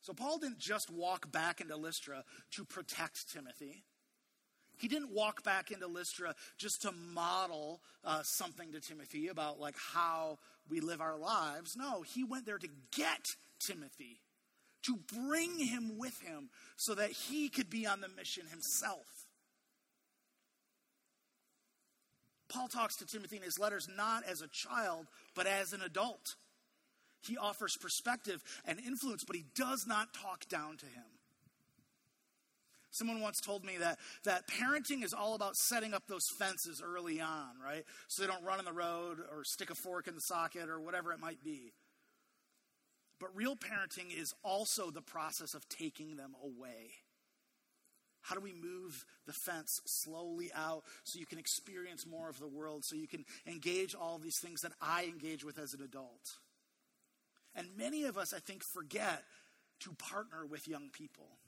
So 0.00 0.14
Paul 0.14 0.38
didn't 0.38 0.58
just 0.58 0.90
walk 0.90 1.30
back 1.30 1.60
into 1.60 1.76
Lystra 1.76 2.24
to 2.52 2.64
protect 2.64 3.30
Timothy. 3.30 3.84
He 4.80 4.88
didn't 4.88 5.12
walk 5.12 5.44
back 5.44 5.70
into 5.70 5.86
Lystra 5.86 6.34
just 6.56 6.82
to 6.82 6.92
model 6.92 7.82
uh, 8.02 8.22
something 8.22 8.72
to 8.72 8.80
Timothy 8.80 9.28
about 9.28 9.60
like 9.60 9.76
how 9.76 10.38
we 10.70 10.80
live 10.80 11.02
our 11.02 11.18
lives. 11.18 11.76
No, 11.76 12.00
he 12.00 12.24
went 12.24 12.46
there 12.46 12.56
to 12.56 12.68
get 12.96 13.26
Timothy, 13.58 14.20
to 14.84 14.98
bring 15.28 15.58
him 15.58 15.98
with 15.98 16.18
him 16.22 16.48
so 16.76 16.94
that 16.94 17.10
he 17.10 17.50
could 17.50 17.68
be 17.68 17.86
on 17.86 18.00
the 18.00 18.08
mission 18.08 18.46
himself. 18.46 19.26
Paul 22.48 22.68
talks 22.68 22.96
to 22.96 23.06
Timothy 23.06 23.36
in 23.36 23.42
his 23.42 23.58
letters 23.58 23.86
not 23.94 24.24
as 24.26 24.40
a 24.40 24.48
child, 24.48 25.06
but 25.34 25.46
as 25.46 25.74
an 25.74 25.82
adult. 25.82 26.36
He 27.22 27.36
offers 27.36 27.76
perspective 27.76 28.42
and 28.64 28.78
influence, 28.80 29.24
but 29.24 29.36
he 29.36 29.44
does 29.54 29.86
not 29.86 30.14
talk 30.14 30.48
down 30.48 30.78
to 30.78 30.86
him. 30.86 31.04
Someone 32.90 33.20
once 33.20 33.40
told 33.40 33.64
me 33.64 33.76
that, 33.78 33.98
that 34.24 34.48
parenting 34.48 35.04
is 35.04 35.14
all 35.14 35.34
about 35.34 35.56
setting 35.56 35.94
up 35.94 36.06
those 36.08 36.28
fences 36.38 36.82
early 36.84 37.20
on, 37.20 37.50
right? 37.64 37.84
So 38.08 38.22
they 38.22 38.28
don't 38.28 38.44
run 38.44 38.58
in 38.58 38.64
the 38.64 38.72
road 38.72 39.18
or 39.32 39.44
stick 39.44 39.70
a 39.70 39.74
fork 39.74 40.08
in 40.08 40.14
the 40.14 40.20
socket 40.20 40.68
or 40.68 40.80
whatever 40.80 41.12
it 41.12 41.20
might 41.20 41.42
be. 41.44 41.72
But 43.20 43.36
real 43.36 43.54
parenting 43.54 44.16
is 44.16 44.34
also 44.42 44.90
the 44.90 45.02
process 45.02 45.54
of 45.54 45.68
taking 45.68 46.16
them 46.16 46.34
away. 46.42 46.92
How 48.22 48.34
do 48.34 48.40
we 48.40 48.52
move 48.52 49.04
the 49.26 49.32
fence 49.32 49.80
slowly 49.86 50.50
out 50.54 50.82
so 51.04 51.18
you 51.18 51.26
can 51.26 51.38
experience 51.38 52.06
more 52.06 52.28
of 52.28 52.38
the 52.38 52.48
world, 52.48 52.84
so 52.84 52.96
you 52.96 53.08
can 53.08 53.24
engage 53.46 53.94
all 53.94 54.18
these 54.18 54.38
things 54.38 54.60
that 54.62 54.72
I 54.80 55.04
engage 55.04 55.44
with 55.44 55.58
as 55.58 55.74
an 55.74 55.82
adult? 55.82 56.38
And 57.54 57.76
many 57.76 58.04
of 58.04 58.18
us, 58.18 58.34
I 58.34 58.38
think, 58.38 58.62
forget 58.62 59.22
to 59.80 59.92
partner 59.94 60.44
with 60.44 60.68
young 60.68 60.90
people. 60.92 61.39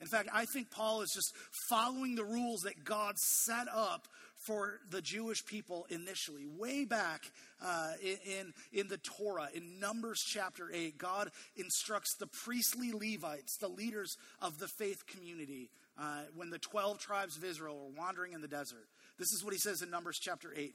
In 0.00 0.06
fact, 0.06 0.28
I 0.32 0.44
think 0.44 0.70
Paul 0.70 1.00
is 1.00 1.12
just 1.12 1.34
following 1.68 2.14
the 2.16 2.24
rules 2.24 2.62
that 2.62 2.84
God 2.84 3.18
set 3.18 3.66
up 3.72 4.08
for 4.36 4.80
the 4.90 5.00
Jewish 5.00 5.44
people 5.44 5.86
initially. 5.88 6.46
Way 6.46 6.84
back 6.84 7.32
uh, 7.64 7.92
in, 8.02 8.52
in 8.72 8.88
the 8.88 8.98
Torah, 8.98 9.48
in 9.54 9.80
Numbers 9.80 10.22
chapter 10.24 10.70
8, 10.72 10.98
God 10.98 11.30
instructs 11.56 12.14
the 12.14 12.26
priestly 12.26 12.92
Levites, 12.92 13.56
the 13.56 13.68
leaders 13.68 14.18
of 14.40 14.58
the 14.58 14.68
faith 14.68 15.06
community, 15.06 15.70
uh, 15.98 16.22
when 16.34 16.50
the 16.50 16.58
12 16.58 16.98
tribes 16.98 17.38
of 17.38 17.44
Israel 17.44 17.76
were 17.76 18.02
wandering 18.02 18.34
in 18.34 18.42
the 18.42 18.48
desert. 18.48 18.88
This 19.18 19.32
is 19.32 19.42
what 19.42 19.54
he 19.54 19.58
says 19.58 19.80
in 19.80 19.90
Numbers 19.90 20.18
chapter 20.18 20.52
8. 20.54 20.74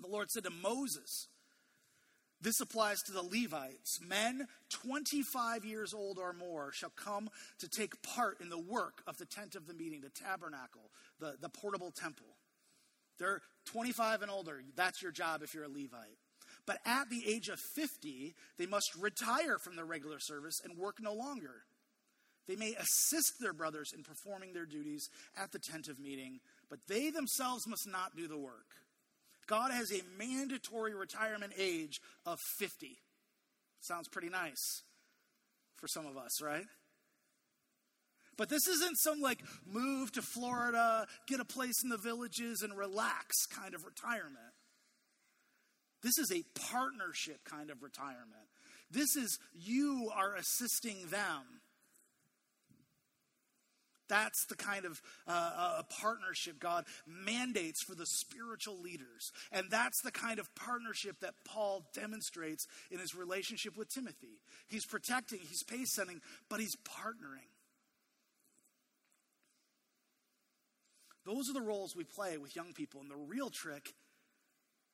The 0.00 0.08
Lord 0.08 0.30
said 0.30 0.44
to 0.44 0.50
Moses, 0.50 1.26
this 2.46 2.60
applies 2.60 3.02
to 3.02 3.12
the 3.12 3.24
Levites. 3.24 3.98
Men 4.06 4.46
25 4.70 5.64
years 5.64 5.92
old 5.92 6.16
or 6.16 6.32
more 6.32 6.70
shall 6.72 6.92
come 6.94 7.28
to 7.58 7.68
take 7.68 8.00
part 8.02 8.40
in 8.40 8.50
the 8.50 8.58
work 8.58 9.02
of 9.08 9.18
the 9.18 9.26
tent 9.26 9.56
of 9.56 9.66
the 9.66 9.74
meeting, 9.74 10.00
the 10.00 10.10
tabernacle, 10.10 10.92
the, 11.18 11.34
the 11.40 11.48
portable 11.48 11.90
temple. 11.90 12.36
They're 13.18 13.40
25 13.64 14.22
and 14.22 14.30
older. 14.30 14.62
That's 14.76 15.02
your 15.02 15.10
job 15.10 15.42
if 15.42 15.54
you're 15.54 15.64
a 15.64 15.68
Levite. 15.68 16.18
But 16.68 16.78
at 16.86 17.10
the 17.10 17.24
age 17.26 17.48
of 17.48 17.58
50, 17.58 18.36
they 18.58 18.66
must 18.66 18.94
retire 18.94 19.58
from 19.58 19.74
their 19.74 19.84
regular 19.84 20.20
service 20.20 20.60
and 20.62 20.78
work 20.78 20.98
no 21.00 21.14
longer. 21.14 21.64
They 22.46 22.54
may 22.54 22.76
assist 22.78 23.40
their 23.40 23.54
brothers 23.54 23.92
in 23.92 24.04
performing 24.04 24.52
their 24.52 24.66
duties 24.66 25.08
at 25.36 25.50
the 25.50 25.58
tent 25.58 25.88
of 25.88 25.98
meeting, 25.98 26.38
but 26.70 26.78
they 26.86 27.10
themselves 27.10 27.66
must 27.66 27.88
not 27.88 28.14
do 28.16 28.28
the 28.28 28.38
work. 28.38 28.85
God 29.46 29.70
has 29.70 29.92
a 29.92 30.02
mandatory 30.18 30.94
retirement 30.94 31.52
age 31.58 32.00
of 32.24 32.38
50. 32.58 32.98
Sounds 33.80 34.08
pretty 34.08 34.28
nice 34.28 34.82
for 35.76 35.86
some 35.86 36.06
of 36.06 36.16
us, 36.16 36.42
right? 36.42 36.64
But 38.36 38.48
this 38.48 38.66
isn't 38.66 38.98
some 38.98 39.20
like 39.20 39.40
move 39.66 40.12
to 40.12 40.22
Florida, 40.22 41.06
get 41.26 41.40
a 41.40 41.44
place 41.44 41.82
in 41.82 41.88
the 41.88 41.96
villages, 41.96 42.62
and 42.62 42.76
relax 42.76 43.46
kind 43.46 43.74
of 43.74 43.84
retirement. 43.84 44.54
This 46.02 46.18
is 46.18 46.30
a 46.32 46.44
partnership 46.70 47.44
kind 47.44 47.70
of 47.70 47.82
retirement. 47.82 48.50
This 48.90 49.16
is 49.16 49.38
you 49.54 50.10
are 50.14 50.34
assisting 50.34 51.06
them 51.10 51.42
that's 54.08 54.46
the 54.46 54.56
kind 54.56 54.84
of 54.84 55.00
uh, 55.26 55.50
uh, 55.56 55.82
partnership 56.00 56.58
God 56.58 56.84
mandates 57.06 57.82
for 57.82 57.94
the 57.94 58.06
spiritual 58.06 58.80
leaders. 58.80 59.32
And 59.52 59.66
that's 59.70 60.00
the 60.02 60.12
kind 60.12 60.38
of 60.38 60.54
partnership 60.54 61.20
that 61.20 61.34
Paul 61.44 61.86
demonstrates 61.94 62.66
in 62.90 62.98
his 62.98 63.14
relationship 63.14 63.76
with 63.76 63.88
Timothy. 63.88 64.40
He's 64.68 64.86
protecting, 64.86 65.40
he's 65.40 65.62
pace 65.62 65.92
setting, 65.94 66.20
but 66.48 66.60
he's 66.60 66.76
partnering. 66.76 67.50
Those 71.24 71.50
are 71.50 71.54
the 71.54 71.60
roles 71.60 71.96
we 71.96 72.04
play 72.04 72.38
with 72.38 72.54
young 72.54 72.72
people. 72.72 73.00
And 73.00 73.10
the 73.10 73.16
real 73.16 73.50
trick 73.50 73.94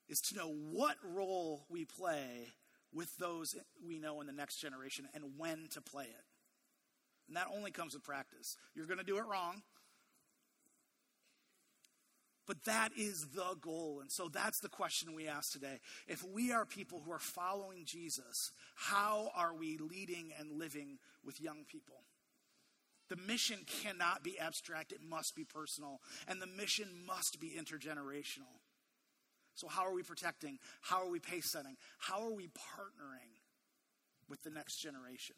is 0.09 0.21
to 0.21 0.37
know 0.37 0.49
what 0.71 0.97
role 1.05 1.67
we 1.69 1.85
play 1.85 2.49
with 2.93 3.15
those 3.19 3.55
we 3.87 3.99
know 3.99 4.21
in 4.21 4.27
the 4.27 4.33
next 4.33 4.57
generation 4.61 5.07
and 5.15 5.25
when 5.37 5.69
to 5.73 5.81
play 5.81 6.05
it. 6.05 6.32
And 7.33 7.39
that 7.39 7.47
only 7.57 7.71
comes 7.71 7.95
with 7.95 8.03
practice. 8.03 8.59
You're 8.75 8.85
going 8.85 8.99
to 8.99 9.05
do 9.05 9.17
it 9.17 9.25
wrong. 9.25 9.63
But 12.47 12.63
that 12.65 12.91
is 12.95 13.29
the 13.29 13.57
goal. 13.59 14.01
And 14.03 14.13
so 14.13 14.29
that's 14.29 14.61
the 14.61 14.69
question 14.69 15.15
we 15.15 15.29
ask 15.29 15.51
today. 15.51 15.81
If 16.07 16.23
we 16.23 16.53
are 16.53 16.67
people 16.67 17.01
who 17.03 17.11
are 17.11 17.19
following 17.19 17.87
Jesus, 17.87 18.51
how 18.75 19.31
are 19.35 19.55
we 19.55 19.79
leading 19.79 20.33
and 20.39 20.59
living 20.59 20.99
with 21.25 21.41
young 21.41 21.65
people? 21.67 22.03
The 23.09 23.17
mission 23.17 23.61
cannot 23.83 24.23
be 24.23 24.39
abstract, 24.39 24.93
it 24.93 25.01
must 25.03 25.35
be 25.35 25.45
personal. 25.45 26.03
And 26.29 26.39
the 26.39 26.47
mission 26.47 26.89
must 27.07 27.41
be 27.41 27.57
intergenerational. 27.59 28.61
So, 29.55 29.69
how 29.69 29.87
are 29.87 29.95
we 29.95 30.03
protecting? 30.03 30.59
How 30.83 31.01
are 31.01 31.11
we 31.11 31.19
pace 31.19 31.51
setting? 31.51 31.77
How 31.99 32.27
are 32.27 32.35
we 32.35 32.49
partnering 32.49 33.41
with 34.29 34.43
the 34.43 34.51
next 34.51 34.83
generation? 34.83 35.37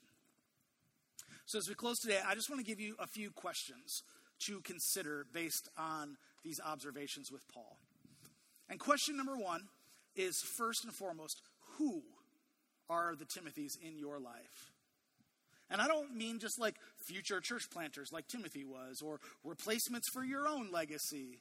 So, 1.47 1.59
as 1.59 1.69
we 1.69 1.75
close 1.75 1.99
today, 1.99 2.21
I 2.27 2.35
just 2.35 2.49
want 2.49 2.65
to 2.65 2.67
give 2.67 2.81
you 2.81 2.97
a 2.99 3.07
few 3.07 3.31
questions 3.31 4.03
to 4.47 4.61
consider 4.61 5.27
based 5.33 5.69
on 5.79 6.17
these 6.43 6.61
observations 6.65 7.31
with 7.31 7.47
Paul. 7.53 7.79
And 8.69 8.81
question 8.81 9.17
number 9.17 9.37
one 9.37 9.69
is 10.17 10.41
first 10.57 10.85
and 10.85 10.93
foremost, 10.93 11.41
who 11.79 12.03
are 12.89 13.15
the 13.15 13.25
Timothys 13.25 13.79
in 13.83 13.99
your 13.99 14.19
life? 14.19 14.73
And 15.71 15.81
I 15.81 15.87
don't 15.87 16.15
mean 16.15 16.39
just 16.39 16.61
like 16.61 16.77
future 17.07 17.41
church 17.41 17.71
planters 17.71 18.11
like 18.13 18.29
Timothy 18.29 18.65
was, 18.65 19.03
or 19.03 19.21
replacements 19.43 20.09
for 20.13 20.23
your 20.23 20.47
own 20.47 20.71
legacy. 20.71 21.41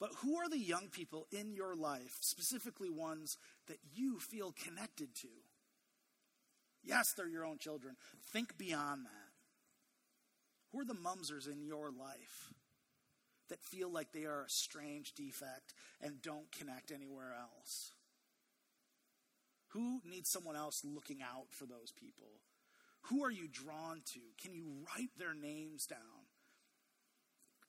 But 0.00 0.10
who 0.22 0.36
are 0.36 0.48
the 0.48 0.58
young 0.58 0.88
people 0.90 1.26
in 1.32 1.52
your 1.52 1.74
life, 1.74 2.16
specifically 2.20 2.88
ones 2.88 3.36
that 3.66 3.78
you 3.94 4.18
feel 4.18 4.52
connected 4.52 5.14
to? 5.22 5.28
Yes, 6.88 7.12
they're 7.12 7.28
your 7.28 7.44
own 7.44 7.58
children. 7.58 7.96
Think 8.32 8.56
beyond 8.56 9.04
that. 9.04 9.28
Who 10.72 10.80
are 10.80 10.86
the 10.86 10.94
mumsers 10.94 11.46
in 11.46 11.62
your 11.62 11.90
life 11.90 12.52
that 13.50 13.62
feel 13.62 13.92
like 13.92 14.12
they 14.12 14.24
are 14.24 14.44
a 14.44 14.50
strange 14.50 15.14
defect 15.14 15.74
and 16.00 16.22
don't 16.22 16.50
connect 16.50 16.90
anywhere 16.90 17.34
else? 17.38 17.92
Who 19.72 20.00
needs 20.08 20.30
someone 20.30 20.56
else 20.56 20.82
looking 20.82 21.18
out 21.22 21.48
for 21.50 21.66
those 21.66 21.92
people? 21.92 22.40
Who 23.02 23.22
are 23.22 23.30
you 23.30 23.48
drawn 23.48 24.00
to? 24.12 24.20
Can 24.42 24.54
you 24.54 24.64
write 24.86 25.10
their 25.18 25.34
names 25.34 25.86
down? 25.86 25.98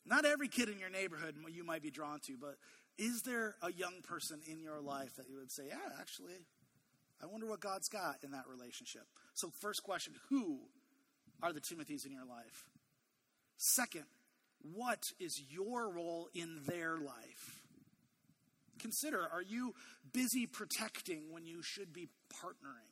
Not 0.05 0.25
every 0.25 0.47
kid 0.47 0.69
in 0.69 0.79
your 0.79 0.89
neighborhood 0.89 1.35
you 1.49 1.65
might 1.65 1.83
be 1.83 1.91
drawn 1.91 2.19
to, 2.21 2.37
but 2.39 2.55
is 2.97 3.23
there 3.23 3.55
a 3.61 3.71
young 3.71 4.01
person 4.01 4.39
in 4.47 4.61
your 4.61 4.79
life 4.79 5.17
that 5.17 5.29
you 5.29 5.37
would 5.37 5.51
say, 5.51 5.63
yeah, 5.67 5.93
actually, 5.99 6.33
I 7.21 7.25
wonder 7.25 7.45
what 7.45 7.59
God's 7.59 7.89
got 7.89 8.17
in 8.23 8.31
that 8.31 8.45
relationship. 8.47 9.03
So, 9.33 9.51
first 9.61 9.83
question 9.83 10.13
who 10.29 10.59
are 11.41 11.53
the 11.53 11.61
Timothys 11.61 12.05
in 12.05 12.11
your 12.11 12.25
life? 12.25 12.65
Second, 13.57 14.05
what 14.61 15.03
is 15.19 15.41
your 15.49 15.89
role 15.89 16.29
in 16.33 16.61
their 16.65 16.97
life? 16.97 17.61
Consider 18.79 19.27
are 19.31 19.41
you 19.41 19.73
busy 20.13 20.47
protecting 20.47 21.31
when 21.31 21.45
you 21.45 21.61
should 21.61 21.93
be 21.93 22.07
partnering? 22.33 22.89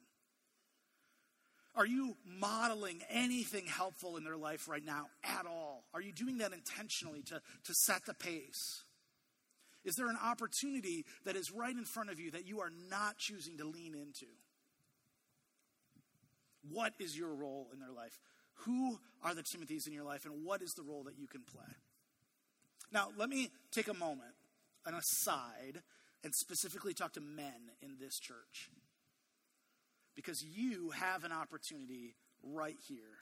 Are 1.76 1.86
you 1.86 2.18
modeling 2.26 3.02
anything 3.10 3.68
helpful 3.68 4.18
in 4.18 4.24
their 4.24 4.36
life 4.36 4.68
right 4.68 4.84
now 4.84 5.06
at 5.24 5.46
all? 5.46 5.86
Are 5.94 6.02
you 6.02 6.12
doing 6.12 6.40
that 6.40 6.52
intentionally 6.52 7.22
to, 7.28 7.36
to 7.36 7.74
set 7.74 8.04
the 8.06 8.16
pace? 8.16 8.84
Is 9.88 9.95
there 9.95 10.10
an 10.10 10.17
opportunity 10.21 11.06
that 11.23 11.38
is 11.38 11.50
right 11.50 11.73
in 11.73 11.86
front 11.86 12.10
of 12.10 12.19
you 12.19 12.30
that 12.32 12.45
you 12.45 12.60
are 12.60 12.71
not 12.89 13.17
choosing 13.17 13.58
to 13.58 13.63
lean 13.63 13.95
into? 13.95 14.26
What 16.69 16.91
is 17.00 17.17
your 17.17 17.34
role 17.34 17.69
in 17.71 17.80
their 17.80 17.93
life? 17.93 18.19
Who 18.65 19.00
are 19.23 19.34
the 19.34 19.43
Timothys 19.43 19.88
in 19.88 19.93
your 19.93 20.04
life, 20.04 20.26
and 20.26 20.43
what 20.43 20.62
is 20.62 20.73
the 20.73 20.84
role 20.84 21.04
that 21.04 21.17
you 21.17 21.26
can 21.26 21.43
play? 21.43 21.73
Now, 22.91 23.12
let 23.17 23.30
me 23.30 23.50
take 23.71 23.88
a 23.88 23.93
moment, 23.93 24.36
an 24.86 24.93
aside, 24.93 25.82
and 26.21 26.36
specifically 26.36 26.93
talk 26.93 27.13
to 27.13 27.21
men 27.21 27.71
in 27.82 27.95
this 27.97 28.19
church. 28.19 28.69
Because 30.17 30.43
you 30.43 30.89
have 30.89 31.23
an 31.23 31.32
opportunity 31.32 32.15
right 32.43 32.78
here. 32.89 33.19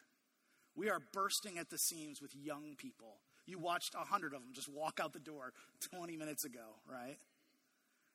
We 0.75 0.89
are 0.89 0.99
bursting 1.13 1.59
at 1.59 1.69
the 1.69 1.77
seams 1.77 2.21
with 2.23 2.35
young 2.35 2.75
people 2.75 3.17
you 3.45 3.59
watched 3.59 3.95
a 3.95 4.05
hundred 4.05 4.33
of 4.33 4.41
them 4.41 4.51
just 4.53 4.69
walk 4.69 4.99
out 5.01 5.13
the 5.13 5.19
door 5.19 5.53
20 5.91 6.17
minutes 6.17 6.45
ago, 6.45 6.79
right? 6.91 7.17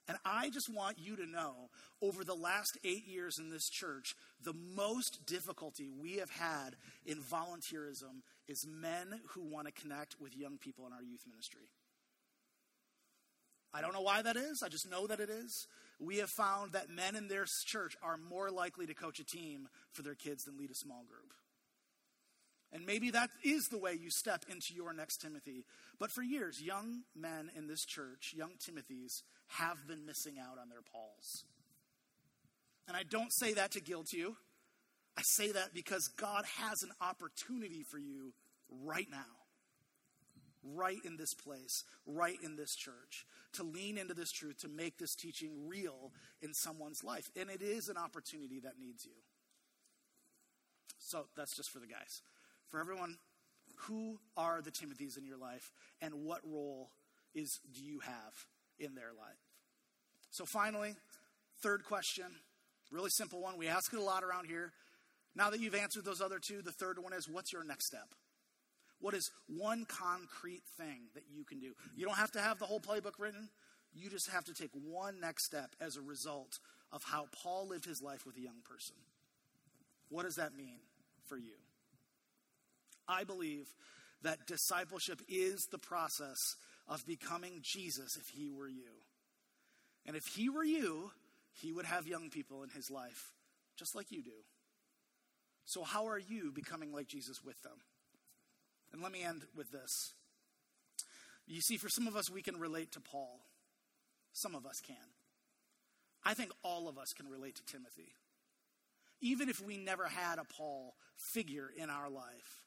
And 0.09 0.19
I 0.25 0.51
just 0.51 0.69
want 0.69 0.99
you 0.99 1.15
to 1.17 1.27
know 1.27 1.71
over 2.03 2.25
the 2.25 2.35
last 2.35 2.77
eight 2.83 3.07
years 3.07 3.39
in 3.39 3.49
this 3.49 3.69
church, 3.69 4.17
the 4.43 4.55
most 4.75 5.25
difficulty 5.25 5.89
we 5.89 6.17
have 6.17 6.31
had 6.31 6.75
in 7.07 7.19
volunteerism 7.19 8.23
is 8.49 8.67
men 8.67 9.21
who 9.29 9.43
want 9.43 9.69
to 9.69 9.73
connect 9.73 10.21
with 10.21 10.37
young 10.37 10.59
people 10.59 10.85
in 10.87 10.93
our 10.93 11.03
youth 11.03 11.25
ministry. 11.31 11.71
I 13.73 13.81
don't 13.83 13.93
know 13.93 14.01
why 14.01 14.23
that 14.23 14.37
is, 14.37 14.65
I 14.65 14.69
just 14.69 14.91
know 14.91 15.07
that 15.07 15.21
it 15.21 15.31
is. 15.31 15.69
We 16.01 16.17
have 16.17 16.31
found 16.31 16.73
that 16.73 16.91
men 16.91 17.15
in 17.15 17.29
their 17.29 17.45
church 17.45 17.97
are 18.03 18.17
more 18.17 18.51
likely 18.51 18.87
to 18.87 18.95
coach 18.95 19.21
a 19.21 19.25
team 19.25 19.69
for 19.93 20.03
their 20.03 20.17
kids 20.17 20.45
than 20.45 20.57
lead 20.57 20.73
a 20.73 20.75
small 20.75 21.05
group. 21.09 21.35
And 22.73 22.87
maybe 22.87 23.11
that 23.11 23.31
is 23.43 23.67
the 23.69 23.79
way 23.79 23.99
you 24.01 24.11
step 24.11 24.45
into 24.49 24.75
your 24.75 24.93
next 24.93 25.19
Timothy. 25.19 25.65
But 25.99 26.13
for 26.13 26.23
years, 26.23 26.63
young 26.63 27.03
men 27.17 27.51
in 27.57 27.67
this 27.67 27.85
church, 27.85 28.33
young 28.37 28.53
Timothys, 28.59 29.23
have 29.49 29.87
been 29.89 30.07
missing 30.07 30.35
out 30.39 30.59
on 30.61 30.69
their 30.69 30.83
Pauls. 30.93 31.45
And 32.87 32.97
I 32.97 33.03
don't 33.03 33.33
say 33.33 33.55
that 33.55 33.73
to 33.73 33.81
guilt 33.81 34.13
you. 34.13 34.37
I 35.19 35.23
say 35.23 35.51
that 35.53 35.75
because 35.75 36.09
God 36.17 36.45
has 36.59 36.83
an 36.83 36.93
opportunity 37.01 37.83
for 37.83 37.99
you 37.99 38.33
right 38.85 39.09
now, 39.11 39.19
right 40.63 40.99
in 41.05 41.17
this 41.17 41.35
place, 41.35 41.85
right 42.07 42.39
in 42.43 42.57
this 42.57 42.77
church, 42.77 43.27
to 43.55 43.65
lean 43.65 43.99
into 43.99 44.15
this 44.15 44.31
truth, 44.31 44.59
to 44.61 44.69
make 44.69 44.99
this 44.99 45.17
teaching 45.17 45.67
real 45.67 46.13
in 46.41 46.55
someone's 46.55 47.03
life. 47.03 47.29
And 47.39 47.51
it 47.51 47.63
is 47.63 47.89
an 47.89 47.97
opportunity 47.97 48.61
that 48.61 48.75
needs 48.81 49.05
you. 49.05 49.13
So 50.99 51.27
that's 51.37 51.57
just 51.57 51.71
for 51.71 51.81
the 51.81 51.87
guys. 51.87 52.23
For 52.71 52.81
everyone, 52.81 53.17
who 53.87 54.19
are 54.37 54.63
the 54.63 54.71
Timothys 54.71 55.19
in 55.19 55.25
your 55.25 55.39
life 55.39 55.73
and 56.01 56.15
what 56.25 56.41
role 56.45 56.91
is 57.35 57.61
do 57.73 57.83
you 57.83 58.01
have 58.01 58.47
in 58.79 58.95
their 58.95 59.13
life? 59.17 59.39
So 60.31 60.45
finally, 60.45 60.95
third 61.63 61.85
question, 61.85 62.27
really 62.91 63.11
simple 63.11 63.41
one. 63.41 63.59
We 63.59 63.69
ask 63.69 63.93
it 63.93 63.99
a 63.99 64.03
lot 64.03 64.23
around 64.23 64.47
here. 64.47 64.73
Now 65.35 65.51
that 65.51 65.61
you've 65.61 65.75
answered 65.75 66.05
those 66.05 66.21
other 66.21 66.39
two, 66.39 66.63
the 66.63 66.73
third 66.73 66.99
one 66.99 67.13
is 67.13 67.29
what's 67.29 67.53
your 67.53 67.65
next 67.65 67.87
step? 67.87 68.15
What 69.01 69.15
is 69.15 69.31
one 69.49 69.87
concrete 69.87 70.63
thing 70.77 71.09
that 71.15 71.25
you 71.33 71.45
can 71.45 71.59
do? 71.59 71.73
You 71.97 72.05
don't 72.05 72.19
have 72.19 72.33
to 72.33 72.41
have 72.41 72.59
the 72.59 72.67
whole 72.67 72.81
playbook 72.81 73.19
written. 73.19 73.49
You 73.93 74.11
just 74.11 74.31
have 74.31 74.45
to 74.45 74.55
take 74.55 74.71
one 74.73 75.21
next 75.21 75.47
step 75.47 75.71
as 75.81 75.97
a 75.97 76.03
result 76.03 76.59
of 76.93 77.03
how 77.05 77.27
Paul 77.43 77.69
lived 77.69 77.87
his 77.87 78.03
life 78.03 78.27
with 78.27 78.37
a 78.37 78.41
young 78.41 78.61
person. 78.69 78.97
What 80.11 80.25
does 80.25 80.37
that 80.37 80.55
mean 80.55 80.81
for 81.27 81.39
you? 81.39 81.55
I 83.11 83.25
believe 83.25 83.67
that 84.23 84.47
discipleship 84.47 85.21
is 85.29 85.67
the 85.71 85.79
process 85.79 86.39
of 86.87 87.07
becoming 87.07 87.61
Jesus 87.63 88.17
if 88.17 88.29
he 88.29 88.51
were 88.51 88.69
you. 88.69 88.91
And 90.07 90.17
if 90.17 90.25
he 90.35 90.49
were 90.49 90.65
you, 90.65 91.11
he 91.53 91.73
would 91.73 91.87
have 91.87 92.07
young 92.07 92.31
people 92.31 92.63
in 92.63 92.71
his 92.71 92.91
life, 92.91 93.33
just 93.79 93.95
like 93.95 94.11
you 94.11 94.23
do. 94.23 94.45
So, 95.65 95.85
how 95.85 96.09
are 96.09 96.19
you 96.19 96.53
becoming 96.53 96.93
like 96.93 97.09
Jesus 97.09 97.45
with 97.45 97.61
them? 97.63 97.79
And 98.93 99.03
let 99.03 99.13
me 99.13 99.23
end 99.23 99.43
with 99.57 99.71
this. 99.71 100.15
You 101.47 101.61
see, 101.61 101.77
for 101.77 101.89
some 101.89 102.07
of 102.07 102.17
us, 102.17 102.31
we 102.31 102.43
can 102.43 102.59
relate 102.59 102.93
to 102.93 103.01
Paul. 103.01 103.41
Some 104.33 104.55
of 104.55 104.67
us 104.67 104.81
can. 104.87 104.97
I 106.25 106.35
think 106.35 106.51
all 106.63 106.89
of 106.89 106.99
us 106.99 107.13
can 107.17 107.29
relate 107.29 107.57
to 107.57 107.65
Timothy. 107.65 108.15
Even 109.21 109.49
if 109.49 109.61
we 109.61 109.77
never 109.77 110.07
had 110.07 110.39
a 110.39 110.45
Paul 110.45 110.95
figure 111.17 111.69
in 111.77 111.91
our 111.91 112.09
life, 112.09 112.63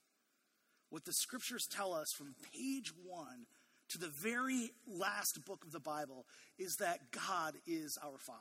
what 0.94 1.06
the 1.06 1.12
scriptures 1.12 1.66
tell 1.66 1.92
us 1.92 2.14
from 2.14 2.36
page 2.54 2.94
one 3.04 3.48
to 3.90 3.98
the 3.98 4.10
very 4.10 4.70
last 4.88 5.44
book 5.44 5.64
of 5.66 5.72
the 5.72 5.80
Bible 5.80 6.28
is 6.60 6.76
that 6.76 7.00
God 7.10 7.56
is 7.66 7.98
our 8.04 8.20
Father. 8.20 8.38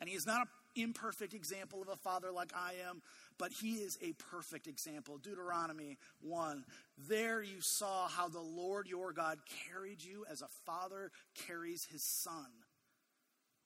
And 0.00 0.08
He 0.08 0.14
is 0.14 0.24
not 0.24 0.40
an 0.40 0.46
imperfect 0.74 1.34
example 1.34 1.82
of 1.82 1.88
a 1.88 1.96
father 1.96 2.32
like 2.32 2.54
I 2.56 2.76
am, 2.88 3.02
but 3.36 3.52
He 3.52 3.72
is 3.72 3.98
a 4.00 4.14
perfect 4.14 4.66
example. 4.66 5.18
Deuteronomy 5.18 5.98
1. 6.22 6.64
There 7.10 7.42
you 7.42 7.60
saw 7.60 8.08
how 8.08 8.28
the 8.28 8.40
Lord 8.40 8.86
your 8.88 9.12
God 9.12 9.36
carried 9.68 10.02
you 10.02 10.24
as 10.30 10.40
a 10.40 10.48
father 10.64 11.10
carries 11.46 11.84
his 11.84 12.02
son 12.02 12.48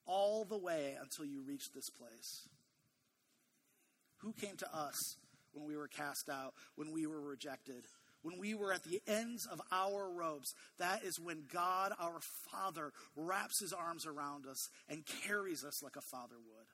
all 0.05 0.45
the 0.45 0.59
way 0.59 0.97
until 1.01 1.25
you 1.25 1.43
reached 1.43 1.77
this 1.77 1.91
place. 1.91 2.49
Who 4.23 4.33
came 4.33 4.57
to 4.57 4.77
us 4.77 5.17
when 5.57 5.67
we 5.67 5.77
were 5.77 5.89
cast 5.89 6.29
out, 6.29 6.55
when 6.77 6.93
we 6.93 7.07
were 7.07 7.21
rejected? 7.21 7.85
when 8.23 8.41
we 8.41 8.55
were 8.55 8.73
at 8.73 8.83
the 8.83 9.01
ends 9.07 9.47
of 9.47 9.61
our 9.71 10.11
ropes, 10.11 10.53
that 10.81 11.05
is 11.05 11.21
when 11.21 11.45
God, 11.53 11.93
our 12.01 12.19
Father, 12.51 12.93
wraps 13.15 13.61
his 13.61 13.73
arms 13.73 14.05
around 14.05 14.47
us 14.47 14.69
and 14.89 15.07
carries 15.07 15.65
us 15.65 15.81
like 15.81 15.95
a 15.95 16.01
father 16.01 16.35
would. 16.35 16.67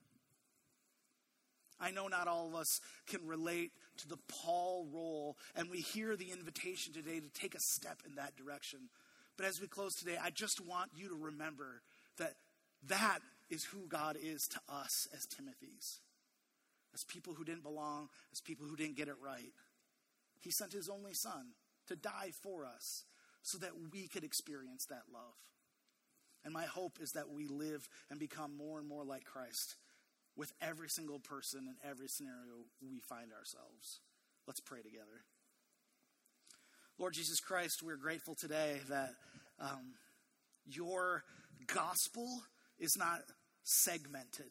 I 1.78 1.90
know 1.90 2.06
not 2.06 2.26
all 2.26 2.46
of 2.46 2.54
us 2.54 2.80
can 3.06 3.26
relate 3.26 3.72
to 3.98 4.08
the 4.08 4.18
Paul 4.28 4.86
role, 4.94 5.36
and 5.54 5.68
we 5.68 5.80
hear 5.80 6.16
the 6.16 6.30
invitation 6.30 6.94
today 6.94 7.20
to 7.20 7.28
take 7.28 7.54
a 7.54 7.60
step 7.60 7.98
in 8.06 8.14
that 8.14 8.36
direction. 8.36 8.88
But 9.36 9.46
as 9.46 9.60
we 9.60 9.66
close 9.66 9.94
today, 9.94 10.16
I 10.22 10.30
just 10.30 10.64
want 10.64 10.92
you 10.94 11.08
to 11.08 11.16
remember 11.16 11.82
that 12.18 12.34
that 12.86 13.18
is 13.50 13.64
who 13.64 13.88
God 13.88 14.16
is 14.22 14.46
to 14.48 14.60
us 14.68 15.08
as 15.14 15.26
Timothy's, 15.26 16.00
as 16.94 17.04
people 17.04 17.34
who 17.34 17.44
didn't 17.44 17.62
belong, 17.62 18.08
as 18.32 18.40
people 18.40 18.66
who 18.66 18.76
didn't 18.76 18.96
get 18.96 19.08
it 19.08 19.16
right. 19.22 19.52
He 20.40 20.50
sent 20.50 20.72
his 20.72 20.88
only 20.88 21.14
son 21.14 21.54
to 21.88 21.96
die 21.96 22.32
for 22.42 22.64
us 22.64 23.04
so 23.42 23.58
that 23.58 23.72
we 23.92 24.08
could 24.08 24.24
experience 24.24 24.86
that 24.86 25.02
love. 25.12 25.34
And 26.44 26.52
my 26.52 26.64
hope 26.64 26.98
is 27.00 27.12
that 27.12 27.30
we 27.30 27.46
live 27.46 27.88
and 28.10 28.18
become 28.18 28.56
more 28.56 28.78
and 28.78 28.88
more 28.88 29.04
like 29.04 29.24
Christ 29.24 29.76
with 30.36 30.52
every 30.60 30.88
single 30.88 31.18
person 31.18 31.68
in 31.68 31.88
every 31.88 32.08
scenario 32.08 32.64
we 32.80 32.98
find 33.00 33.32
ourselves. 33.32 34.00
Let's 34.46 34.60
pray 34.60 34.82
together. 34.82 35.24
Lord 36.98 37.14
Jesus 37.14 37.40
Christ, 37.40 37.82
we're 37.82 37.96
grateful 37.96 38.34
today 38.34 38.80
that 38.88 39.10
um, 39.60 39.94
your 40.66 41.24
gospel 41.66 42.42
is 42.78 42.96
not 42.96 43.20
segmented. 43.62 44.50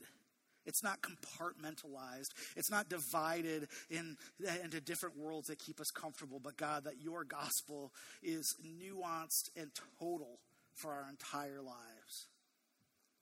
It's 0.65 0.83
not 0.83 0.99
compartmentalized. 1.01 2.29
It's 2.55 2.69
not 2.69 2.89
divided 2.89 3.67
in, 3.89 4.17
into 4.63 4.79
different 4.79 5.17
worlds 5.17 5.47
that 5.47 5.59
keep 5.59 5.79
us 5.79 5.91
comfortable, 5.91 6.39
but 6.39 6.57
God, 6.57 6.83
that 6.83 7.01
your 7.01 7.23
gospel 7.23 7.91
is 8.21 8.55
nuanced 8.63 9.49
and 9.55 9.71
total 9.99 10.39
for 10.75 10.91
our 10.91 11.07
entire 11.09 11.61
lives. 11.61 12.27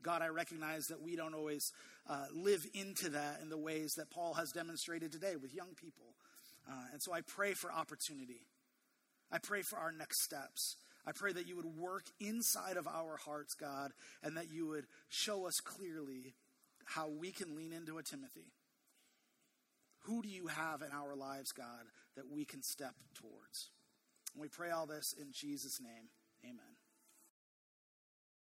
God, 0.01 0.21
I 0.21 0.27
recognize 0.27 0.85
that 0.87 1.01
we 1.01 1.15
don't 1.15 1.33
always 1.33 1.71
uh, 2.07 2.25
live 2.33 2.65
into 2.73 3.09
that 3.09 3.39
in 3.41 3.49
the 3.49 3.57
ways 3.57 3.93
that 3.97 4.09
Paul 4.09 4.33
has 4.33 4.51
demonstrated 4.51 5.11
today 5.11 5.35
with 5.35 5.53
young 5.53 5.73
people. 5.75 6.15
Uh, 6.69 6.85
and 6.93 7.01
so 7.01 7.13
I 7.13 7.21
pray 7.21 7.53
for 7.53 7.71
opportunity. 7.71 8.41
I 9.31 9.37
pray 9.39 9.61
for 9.61 9.77
our 9.77 9.91
next 9.91 10.23
steps. 10.23 10.77
I 11.05 11.11
pray 11.11 11.33
that 11.33 11.47
you 11.47 11.55
would 11.55 11.77
work 11.77 12.05
inside 12.19 12.77
of 12.77 12.87
our 12.87 13.17
hearts, 13.17 13.53
God, 13.53 13.91
and 14.23 14.37
that 14.37 14.51
you 14.51 14.67
would 14.67 14.85
show 15.09 15.47
us 15.47 15.59
clearly 15.59 16.33
how 16.95 17.07
we 17.07 17.31
can 17.31 17.55
lean 17.55 17.71
into 17.71 17.99
a 17.99 18.03
Timothy. 18.03 18.51
Who 20.05 20.23
do 20.23 20.29
you 20.29 20.47
have 20.47 20.81
in 20.81 20.91
our 20.91 21.15
lives, 21.15 21.51
God, 21.51 21.85
that 22.15 22.31
we 22.31 22.45
can 22.45 22.63
step 22.63 22.95
towards? 23.13 23.69
And 24.33 24.41
we 24.41 24.47
pray 24.47 24.71
all 24.71 24.87
this 24.87 25.13
in 25.19 25.31
Jesus' 25.31 25.79
name. 25.79 26.09
Amen. 26.43 26.78